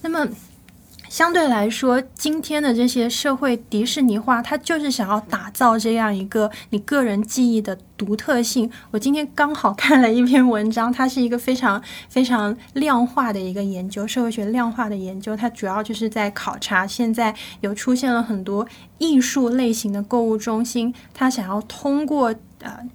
[0.01, 0.27] 那么。
[1.09, 8.71] 相对来说，今天的这些社会迪士尼化，它就是想要打造这样一个你个人记忆的独特性。
[8.91, 15.37] 我今天刚好 看了一篇文章，它是一个非常非常量化的一个研究，社会学量化的研究。
[15.37, 18.67] 它主要就是在考察现在有出现了很多
[18.99, 22.35] 艺术类型的购物中心，它想要通过。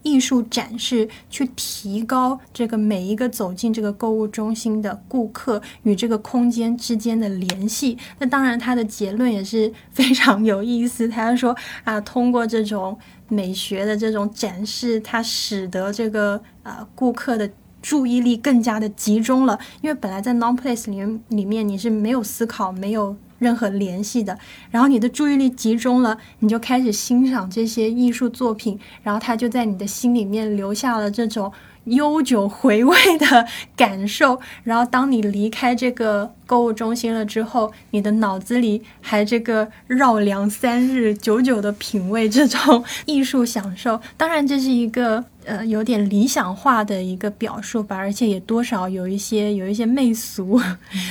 [0.02, 7.98] 艺术展示去提高这个每一个走进这个购物中心的顾客与这个空间之间的联系。
[8.20, 11.08] 那当然，他的结论也是非常有意思。
[11.08, 12.98] 他说啊，通过这种
[13.28, 17.50] 美学的这种展示，它使得这个呃顾客的
[17.82, 19.60] 注意力更加的集中了。
[19.82, 23.16] 因为本来在 non place 里面里面你是没有思考，没有。
[23.44, 24.40] 任何联系的，
[24.72, 31.52] 然后你的注意力集中了，你就开始欣赏这些艺术作品，然后它就在你的心里面留下了这种。
[31.86, 44.00] 悠久回味的感受，然后当你离开这个购物中心了之后，你的脑子里还这个绕梁三日，久久的品味这种艺术享受。
[44.16, 50.62] 当然，这是一个呃有点理想化的一个表述吧，而且也多少有一些有一些媚俗，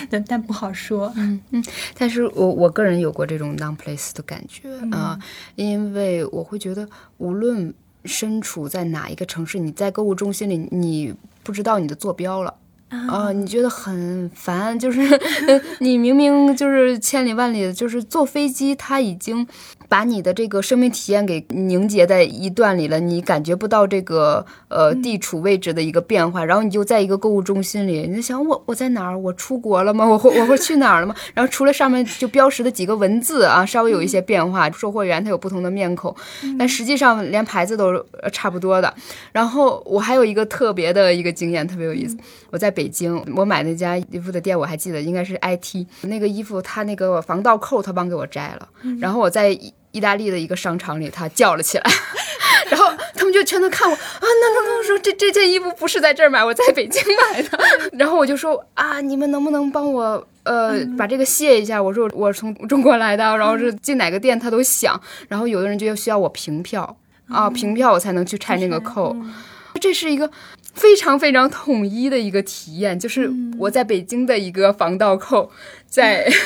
[0.09, 1.13] 但但不好说。
[1.17, 1.65] 嗯嗯，
[1.99, 5.19] 但是我我个人有过这种 non place 的感觉啊，
[5.57, 7.75] 因为我会觉得无论。
[8.05, 9.59] 身处在哪一个城市？
[9.59, 12.55] 你在购物中心里，你不知道你的坐标了。
[13.09, 15.01] 啊，你觉得很烦，就是
[15.81, 19.47] 你明明就是千里万里的，就是坐飞机，它已经。
[19.93, 29.19] 把你的这个生命体验给凝结在一段里了，你感觉不到这个呃地处位置的一个变化，然后你就在一个购物中心里，你就想我我在哪儿？
[29.19, 30.03] 我出国了吗？
[30.09, 31.15] 我会我会去哪儿了吗？
[31.35, 36.17] 然后除了上面就标识的几个文字啊，稍微有一些变化，售货员他有不同的面孔，
[36.59, 38.95] 但实际上连牌子都是差不多的。
[39.31, 42.17] 然后我还有一个特别的一个经验，特别有意思。
[42.51, 48.67] 我在北京，我买那家衣服的店，我还记得应该是 IT 那个衣服，它那个防盗扣他帮给我摘了，
[48.99, 49.55] 然后我在。
[49.93, 51.85] 意大利的一个商场里，他叫了起来，
[52.69, 57.59] 然后他们就全都看我啊，那那那说这这件衣服不是在这儿买，我在北京买的。
[57.99, 61.83] 然后我就说啊，你们能不能帮我呃把这个卸一下？
[61.83, 65.01] 我说我从中国来的，然后是进哪个店他都想。
[65.29, 66.97] 然后有的人就需要我凭票
[67.29, 69.15] 啊，凭票我才能去拆那个扣。
[69.81, 70.31] 这是一个
[70.75, 75.51] 非常非常统一的一个体验，就是我在北京的一个防盗扣
[75.87, 76.27] 在。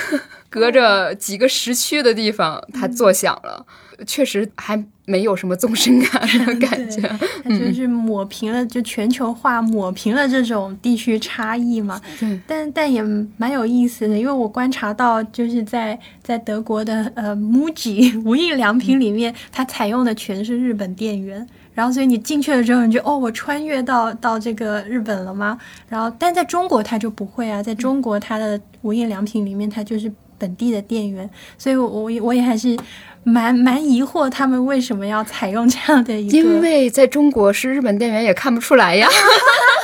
[0.49, 3.67] 隔着几个时区的地方，它作响了，
[4.07, 7.03] 确实还没有什么纵深感的感觉。
[7.45, 12.01] 它就是抹平了，就全球化抹平了这种地区差异嘛。
[12.47, 13.03] 但但也
[13.37, 21.47] 蛮有意思的，因为我观察到，就是在在德国的呃 MUJI 无印良品里面，它采用的全是日本店员。
[21.77, 25.57] 然后所以你进去了之后，你就哦，我穿越到到这个日本了吗？
[25.89, 30.13] 然后但在中国它就不会啊，在中国它的无印良品里面，它就是。
[30.39, 32.77] 本地的店员，所以，我我我也还是
[33.25, 36.37] 蛮蛮疑惑，他们为什么要采用这样的一个？
[36.37, 39.09] 因为在中国是日本店员也看不出来呀，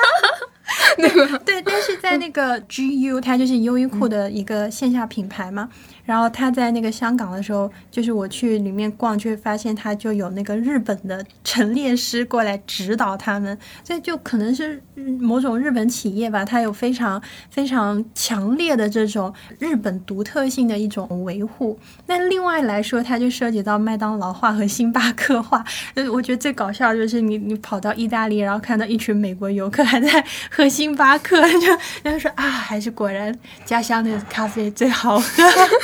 [0.98, 1.40] 对吧？
[1.46, 5.70] 对，但是在那个 GU，它就是优衣库的一个线下品牌嘛。
[6.04, 14.82] 然后他在那个香港的时候，就是我去里面逛，就会发现他就有那个日本的陈列师过来指导他们，所以就可能是
[15.20, 21.78] 某种日本企业吧，它有非常非常强烈的这种日本独特性的一种维护。
[22.06, 25.64] 那另外来说，它就涉及到麦当劳化和星巴克化。
[25.94, 31.66] 呃，我觉得最搞笑就是你你跑到意大利，然后看到一群美国游客还在喝星巴克， 就
[32.02, 35.42] 然后说啊，还是果然家乡的咖啡最好喝。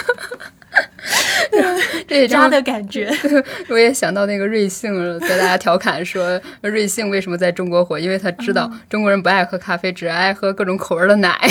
[2.06, 3.10] 这家的感觉，
[3.68, 11.38] 我也想到那个瑞幸了，在大家调侃说瑞幸为什么在中国火，因为他知道中国人不爱喝咖啡，只爱喝各种口味的奶。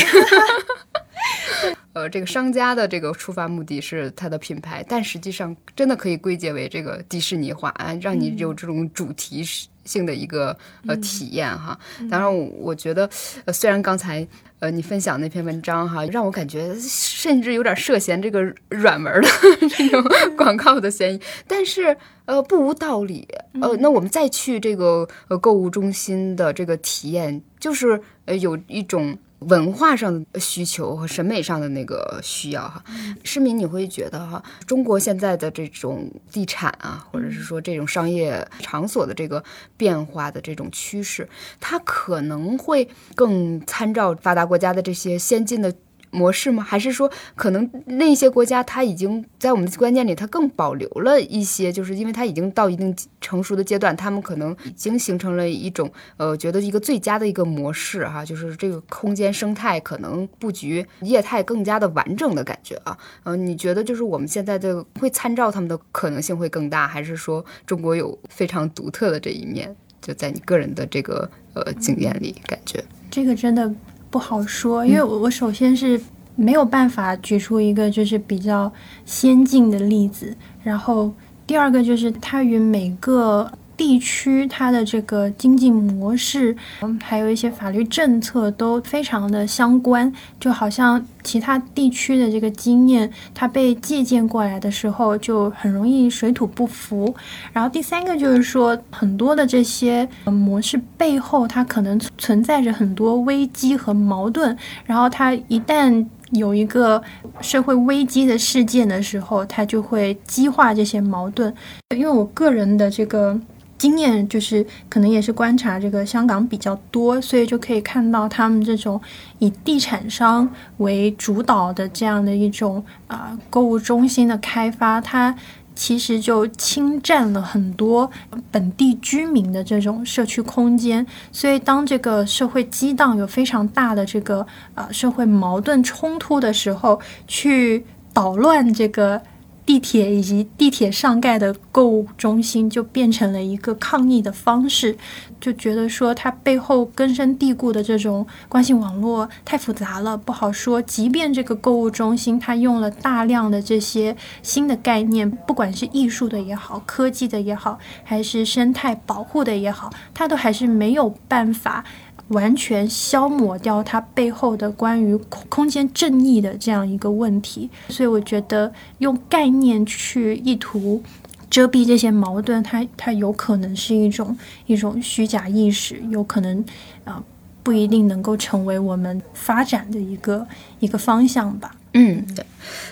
[1.94, 9.44] 呃，这个商家的这个出发目的是它的品牌，但实际上真的可以归结为这个迪士尼化，让你有这种主题
[9.88, 11.80] 性的一个呃体验哈。
[12.12, 13.10] 当然，我觉得
[13.46, 14.28] 呃，虽然刚才。
[14.60, 19.30] 呃，你分享那篇文章哈，让我感觉甚至有点涉嫌这个软文的
[19.70, 20.04] 这种
[20.36, 23.28] 广告的嫌疑，但是呃不无道理。
[23.62, 29.16] 呃，那我们再去这个呃购物中心的这个体验，就是呃有一种。
[29.40, 32.84] 文化上的需求和审美上的那个需要哈，
[33.24, 39.44] 市民你会觉得哈，中国现在的这种地产啊，或者是说这种商业场所的这个
[39.78, 41.30] 变化的这种趋势，
[41.60, 45.74] 它可能会更参照发达国家的这些先进的。
[46.12, 46.64] 模式吗？
[46.64, 62.98] 还是说，可能那些国家它已经在我们的观念里，它更保留了一些，就是因为它已经到一定成熟的阶段，他们可能已经形成了一种呃，觉得一个最佳的一个模式哈，就是这个空间生态可能布局业态更加的完整的感觉啊。
[63.24, 69.76] 嗯，你觉得就是我们现在的会参照他们的可能性会更大，还是说中国有非常独特的这一面？
[70.00, 72.82] 就在你个人的这个呃经验里，感觉
[73.12, 73.74] 这个真的。
[74.10, 76.00] 不好说，因为我我首先是
[76.36, 78.72] 没有办法举出一个就是比较
[79.06, 81.12] 先进的例子，然后
[81.46, 83.52] 第二个就是它与每个。
[83.78, 97.14] 地区它的这个经济模式，嗯，还有一些法律政策都非常的相关，就好像其他地区的这个经验，它被借鉴过来的时候，就很容易水土不服。
[97.54, 104.58] 然后第三个就是说，很多的这些模式背后，它可能存在着很多危机和矛盾。
[104.86, 107.00] 然后它一旦有一个
[107.42, 111.54] 社会危机的事件的时候，它就会激化这些矛盾。
[111.96, 113.40] 因为我个人的这个。
[113.78, 119.00] 经验就是可能也是观察这个香港比较多，所以就可以看到他们这种
[119.40, 125.36] 以地产商为主导的这样的一种啊购物中心的开发，它
[125.76, 128.10] 其实就侵占了很多
[128.50, 131.06] 本地居民的这种社区空间。
[131.32, 139.22] 所以当这个社会激荡有非常大的这个呃社会矛盾冲突的时候，去捣乱这个。
[139.68, 144.98] 地铁以及地铁上盖的购物中心就变成了一个抗议的方式，
[145.42, 150.82] 就觉得说它背后根深蒂固的这种关系网络太复杂了，不好说。
[150.82, 161.84] 即便这个购物中心它用了大量的这些新的概念，不管是艺术的也好，科技的也好，还是生态保护的也好，它都还是没有办法。
[162.30, 165.16] 完全消磨掉它背后的关于
[165.50, 171.02] 空间正义的这样一个问题，所以我觉得用概念去意图
[171.50, 176.64] 遮蔽这些矛盾，它它有可能是一种一种虚假意识，有可能
[177.06, 177.24] 啊
[177.68, 180.48] 不一定能够成为我们发展的一个
[180.80, 181.76] 一个方向吧。
[181.92, 182.46] 嗯，对，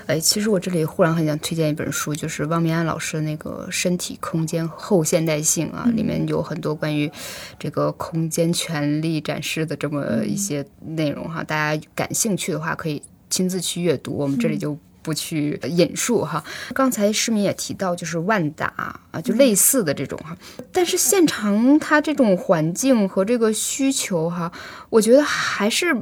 [0.05, 7.09] 哎，其实我这里忽然很想推荐一本书，就是汪明安老师的那个《身体空间后现代性》啊，里面有很多关于
[7.57, 16.43] 这个空间权利展示的这么一些内容哈，大家感兴趣的话可以亲自去阅读，我们这里就不去引述哈。
[16.73, 20.35] 刚才市民也提到，就是万达啊，就类似的这种哈，
[20.71, 24.51] 但是现场它这种环境和这个需求哈，
[24.89, 25.95] 我觉得还是。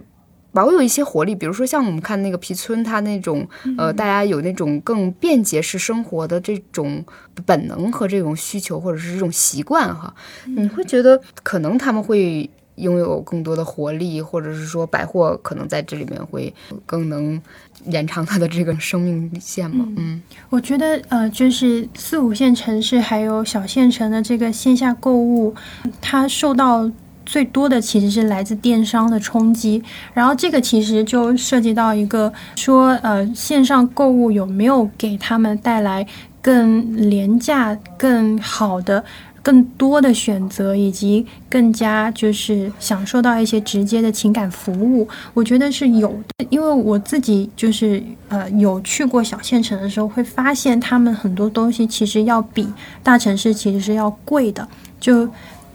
[0.56, 7.04] 保有一些活力，比如说像我们看那个皮村，它那种呃，大家有那种更便捷式生活的这种
[7.44, 10.14] 本能和这种需求，或者是这种习惯哈，
[10.46, 16.54] 你会觉得可能他们会拥有更多的活力，或者是说百货可能在这里面会
[16.86, 17.42] 更能
[17.86, 19.86] 延长它的这个生命线吗？
[19.98, 25.54] 嗯，我觉得呃，就是四五线城市还有小县城的这个线下购物，
[26.02, 26.90] 它受到。
[27.26, 29.82] 最多的其实是来自电商的冲击，
[30.14, 36.06] 然后这个其实就涉及到一个说，呃，线上购物有没有给他们带来
[36.42, 39.02] 更廉价、更好的、
[39.44, 45.08] 更多的选择，以及更加就是享受到一些直接的情感服务？
[45.34, 52.68] 我觉得是有的，因为我自己就是呃有去过小县城的时候，会发现他们很多东西其实要比
[53.04, 54.66] 大城市其实是要贵的，
[55.00, 55.28] 就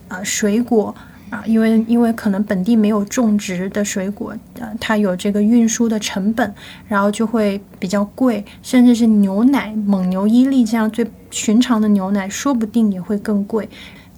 [0.08, 0.94] 呃水果。
[1.30, 6.54] 啊，因为因为可能本地没有种植的水果，呃，它有这个运输的成本，
[6.86, 13.68] 然后就会比较贵，甚至是牛奶，蒙牛、伊利这样最寻常的牛奶，说不定也会更贵。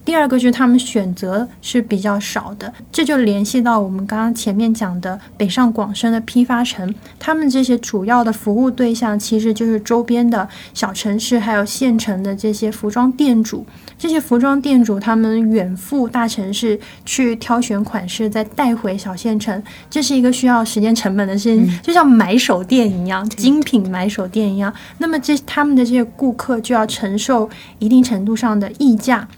[0.04, 13.64] 第二个就是他们选择是比较少的，这就联系到我们刚刚前面讲的北上广深的批发城，他们这些主要的服务对象其实就是周边的小城市，还有县城的这些服装店主。
[13.98, 24.72] 这些服装店主他们远赴大城市去挑选款式，再带回小县城，这是一个需要时间成本的事情，就像买手店一样，精品买手店一样。
[24.98, 27.48] 那么这他们的这些顾客就要承受
[27.78, 29.28] 一定程度上的溢价。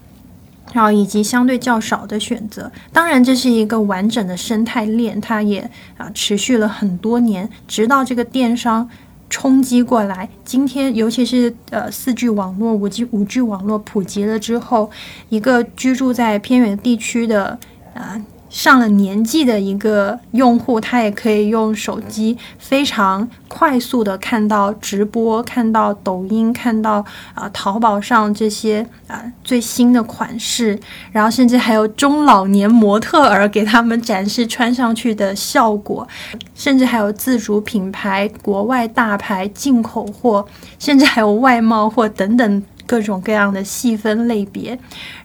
[0.73, 8.89] 然后以及相对较少的选择，当然这是一个完整的生态链，它也啊持续了很多年，直到这个电商
[9.29, 10.27] 冲击过来。
[10.43, 14.89] 今天，尤其是呃四 G 网络、五 G 五 G 网络普及了之后，
[15.29, 17.57] 一个居住在偏远地区的
[17.93, 18.19] 啊。
[18.53, 30.79] 上了年纪的一个用户，他也可以用手机非常快速的看到直播，看到抖音，看到啊淘宝上这些啊最新的款式，
[31.11, 36.07] 然后甚至还有中老年模特儿给他们展示穿上去的效果，
[36.53, 40.45] 甚至还有自主品牌、国外大牌、进口货，
[40.77, 44.77] 甚至还有外贸货等等各种各样的细分类别，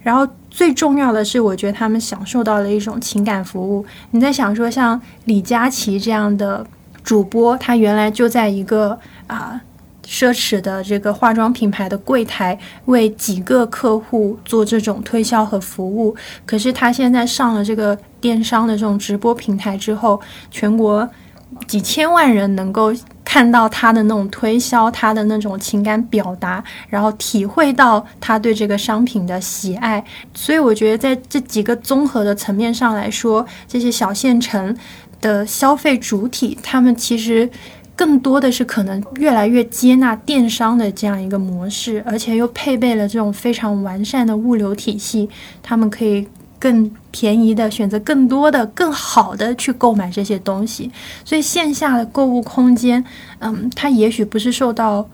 [0.03, 0.27] 然后。
[0.59, 3.87] 最重要的是，我觉得他们享受到了一种情感服务。
[4.11, 6.67] 你在想说，像李佳琦这样的
[7.05, 8.99] 主播，他原来就在一个
[9.29, 9.61] 啊
[10.05, 21.09] 奢侈的这个化妆品牌的柜台为几个客户做这种推销和服务，可是他现在上了这个电商的这种直播平台之后，全国。
[21.67, 22.93] 几千万人能够
[23.25, 30.03] 看到他的那种推销，他的那种情感表达，然后体会到他对这个商品的喜爱。
[30.35, 34.77] 所以我觉得在这几个综合的层面上来说，这些小县城
[35.21, 37.49] 的消费主体，他们其实
[37.97, 45.29] 更多的是可能越来越接纳电商的这样一个模式，而且又配备了这种非常完善的物流体系，
[45.63, 46.27] 他们可以。
[46.59, 50.91] 更便宜的选择，更多的、更好的去购买这些东西，
[51.25, 53.05] 所以线下的购物空间，
[53.39, 55.09] 嗯，它也许不是受到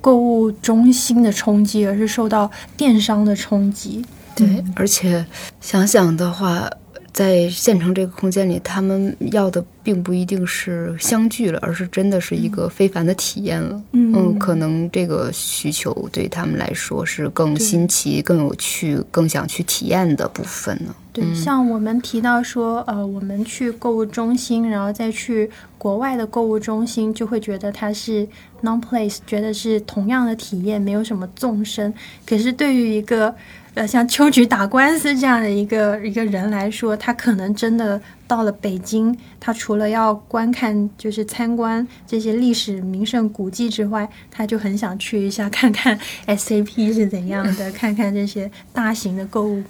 [0.00, 4.04] 购物中心的冲击，而是受到电商的冲击。
[4.34, 5.26] 对，而且
[5.60, 6.70] 想想的话，
[7.12, 13.82] 在县城这个空间里，他们要的并不一定是相聚了，而是真的是一个非凡的体验了。
[13.92, 20.94] 嗯，可能这个需求对他们来说是更新奇、更有趣、更想去体验的部分呢。
[21.12, 28.24] 对，像我们提到说，呃，我们去购物中心，然后再去国外的购物中心，就会觉得它是
[28.62, 31.92] non place，觉得是同样的体验，没有什么纵深。
[32.24, 33.34] 可是对于一个
[33.80, 49.62] 呃像秋菊打官司这样的一个一个人来说，他可能真的到了北京，他除了要观看就是参观这些历史名胜古迹之外，他就很想去一下 看看 SAP 是怎样的，看看这些大型的购物。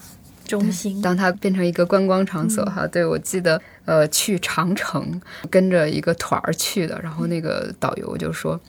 [0.45, 8.61] 中心，当它变成一个观光场所哈，对我记得，呃，去长城跟着一个团儿去的，然后那个导游就说，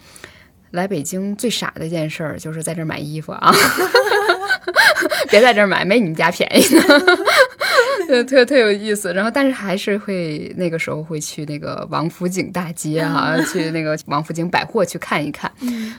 [0.69, 3.51] 来北京最傻的一件事儿就是在这儿买衣服啊，
[5.29, 6.63] 别在这儿买，没你们家便宜。
[8.07, 15.49] 特特特有意思，然后但是还是会那个时候会去那个王府井大街哈，去那个王府井百货去看一看。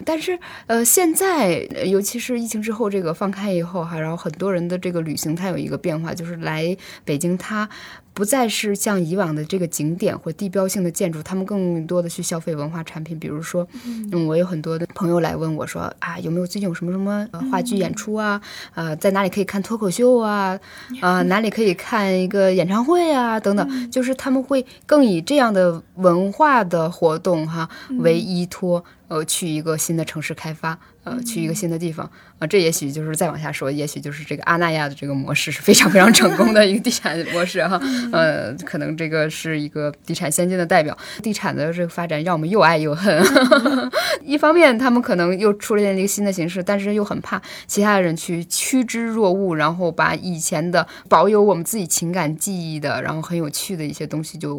[0.04, 7.68] 但是呃，现在尤其是疫情之后，这个放开以后哈，然后很多人的这个旅行它有一个变化，就是来北京它。
[8.14, 13.18] 不再是像以往的这个景点或地标性的建筑，他们更多的去消费文化产品。
[13.18, 18.40] 比如说，嗯，我有很多的朋友来问我说啊，有没有最近有什么什么话剧演出啊？
[18.74, 20.58] 呃，在哪里可以看脱口秀啊？
[21.00, 23.40] 啊，哪里可以看一个演唱会啊？
[23.40, 30.78] 等等，就是他们会更以这样的文化的活动哈为依托，呃，去一个新的城市开发。
[31.04, 32.08] 呃，去一个新的地方
[32.42, 37.80] 啊，这也许就是再往下说，也许就是这个阿那亚的这个模式是非常非常成功的一个地产模式哈。
[38.12, 40.96] 呃，可能这个是一个地产先进的代表。
[41.22, 43.22] 地产的这个发展让我们又爱又恨。
[44.24, 54.56] 一方面，他们可能又出现了一个新的形式，但是又很怕其他的人去趋之若鹜，然后把以前的保有我们自己情感记忆的，然后很有趣的一些东西就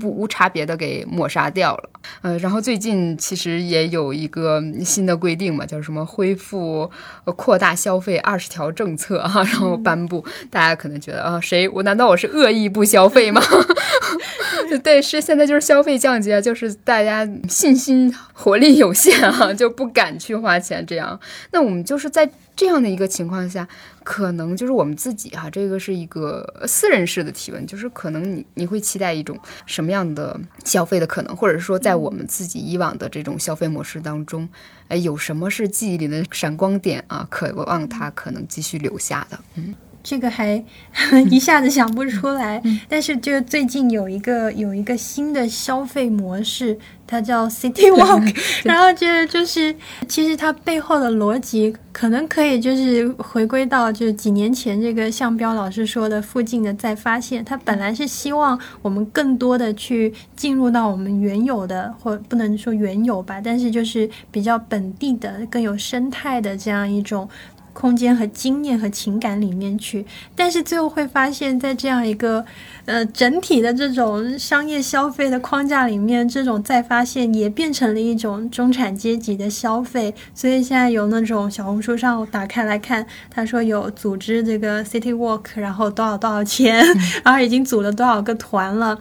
[0.00, 1.90] 不无差别的给抹杀掉了。
[2.22, 5.82] 呃，然后最近其实也有一个新的规定嘛，叫。
[5.84, 6.90] 什么恢复、
[7.32, 13.42] 扩大消费二十条政策哈，然后颁布，大家可能觉得啊，谁我难道我是恶意不消费吗？
[14.82, 21.18] 对，是现在就是消费降级啊，就是大家信心活力有限啊，就不敢去花钱这样。
[21.52, 23.66] 那我们就是在这样的一个情况下。
[24.04, 34.46] 可能就是我们自己哈，这个是一个私人式的提问，就是可能你你会期待一种什么样的消费的可能，或者说在我们自己以往的这种消费模式当中，
[34.88, 37.26] 哎，有什么是记忆里的闪光点啊？
[37.30, 39.74] 渴望它可能继续留下的，嗯。
[40.04, 40.62] 这个还
[41.30, 49.74] 一下子想不出来，但是就最近有一个有一个新的消费模式，它叫 City Walk，然后这就是
[50.06, 67.26] 其实它背后的逻辑可能可以就是回归到就是几年前这个向彪老师说的附近的再发现，它本来是希望我们更多的去进入到我们原有的或不能说原有吧，但是就是比较本地的更有生态的这样一种。
[67.74, 72.42] 空间和经验和情感里面去，但是最后会发现，在这样一个
[72.86, 80.14] 呃整体的这种商业消费的框架里面，这种再发现也变成了一种中产阶级的消费。
[80.34, 86.86] 所以现在有那种小红书上打开来看，他说有组织这个 City Walk，然后多少多少钱，
[87.22, 88.98] 然后已经组了多少个团了，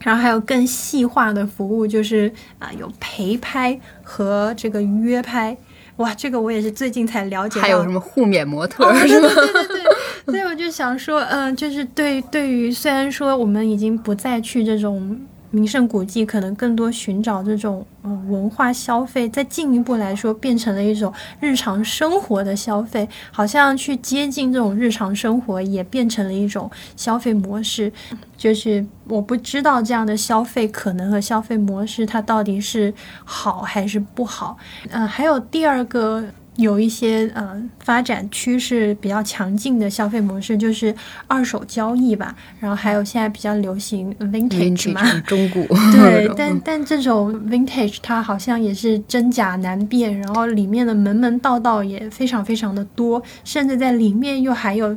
[0.00, 5.56] 然后还有更细化的服务，就是啊有陪拍和这个约拍。
[6.00, 7.60] 哇，这个我也是最近才了解。
[7.60, 9.28] 还有什么互免模特是吗？
[9.34, 9.84] 对对对，
[10.26, 15.20] 所以我就想说，嗯，就是对对于虽然说我们已经不再去这种。
[15.50, 27.92] 名胜古迹可能更多寻找这种呃文化消费，再进一步来说，变成了一种日常生活的消费，好像去接近这种日常生活，也变成了一种消费模式。
[28.36, 32.92] 就是我不知道这样的消费可能和消费模式，它到底是
[33.24, 34.56] 好还是不好。
[34.90, 36.24] 嗯，还有第二个。
[36.56, 40.94] 有一些呃发展趋势比较强劲的消费模式，就是
[41.26, 42.34] 二手交易吧。
[42.58, 45.66] 然后还有现在比较流行 vintage 嘛，中古。
[45.92, 54.94] 对，但但这种 vintage 它好像也是真假难辨，然后里面的门门道道也非常非常的多，甚至在里面又还有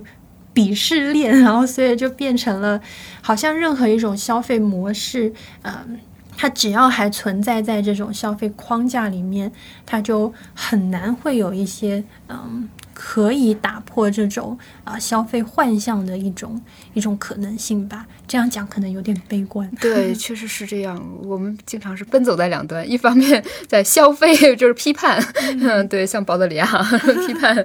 [0.54, 2.82] 鄙视链，然后所以就变成了
[3.22, 5.32] 好像任何一种消费模式，
[5.62, 6.00] 嗯。
[6.36, 9.52] 它只要还存在在这种消费框架里面，
[9.86, 16.62] 它就很难会有一些嗯可以打破这种啊消费幻象的一种
[16.94, 18.06] 一种可能性吧。
[18.28, 19.70] 这样讲可能有点悲观。
[19.80, 21.02] 对，确实是这样。
[21.24, 25.24] 我们经常是奔走在两端，一方面 在消费，就是批判，
[25.62, 26.66] 嗯， 对，像保德里亚
[27.28, 27.56] 批判；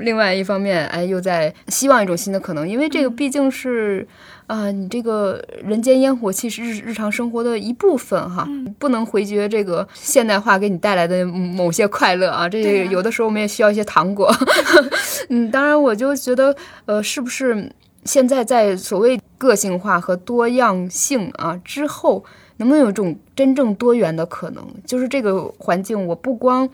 [0.00, 4.06] 另外一方面，哎，又在希望一种新的可能，因为这个毕竟是。
[4.48, 12.48] 啊，你这个人间烟火气是日日常生活的一部分哈，不能回绝这个现代化给你带来的某些快乐啊。
[12.48, 14.34] 这有的时候我们也需要一些糖果。
[15.28, 17.70] 嗯，当然我就觉得，呃，是不是
[18.04, 22.24] 现在在所谓个性化和多样性啊之后，
[22.56, 24.64] 能不能有一种真正多元的可能？
[24.86, 26.66] 就是这个环境，我不光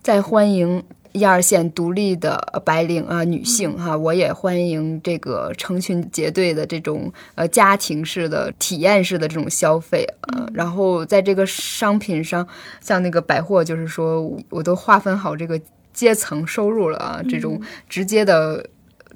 [0.00, 0.84] 在欢迎。
[1.12, 10.46] 一二线独立的白领啊，女性哈，我也欢迎这个成群结队的这种呃家庭式的体验式的这种消费啊。
[10.52, 12.46] 然后在这个商品上，
[12.80, 15.60] 像那个百货，就是说我都划分好这个
[15.92, 17.20] 阶层收入了啊。
[17.28, 18.64] 这种直接的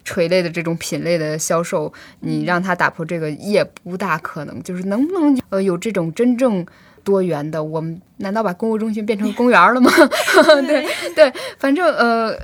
[0.04, 4.62] 垂类的这种品类的销售，你让他打破这个也不大可能。
[4.62, 6.66] 就是能不能呃有这种真正。
[7.04, 9.90] 多元的，我们难道把购物中心变成公园了吗？
[10.66, 12.36] 对对，反正呃，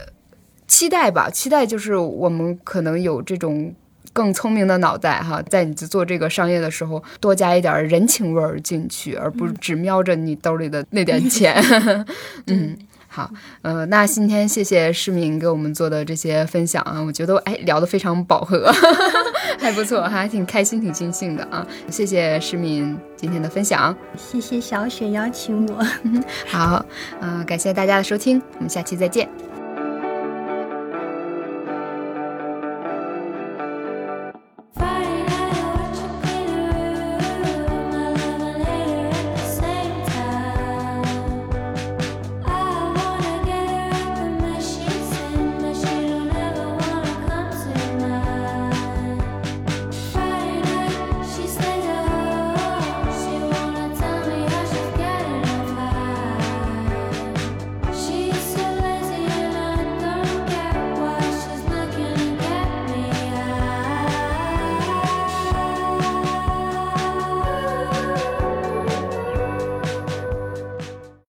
[0.66, 3.74] 期待吧，期待就是我们可能有这种
[4.12, 11.54] 更聪明的脑袋哈，在你做这个商业的时候，多加一点人情味儿进去，而不是只瞄着你兜里的那点钱。
[12.48, 12.76] 嗯。
[13.18, 13.28] 好，
[13.62, 18.72] 呃，那今天谢谢市民给我们做的这些分享啊，我觉得哎聊得非常饱和，
[19.58, 21.66] 还不错，还挺开心，挺尽兴的啊。
[21.90, 25.84] 谢谢市民今天的分享，谢谢小雪邀请我。
[26.46, 26.86] 好，
[27.20, 29.28] 嗯，感谢大家的收听，我们下期再见。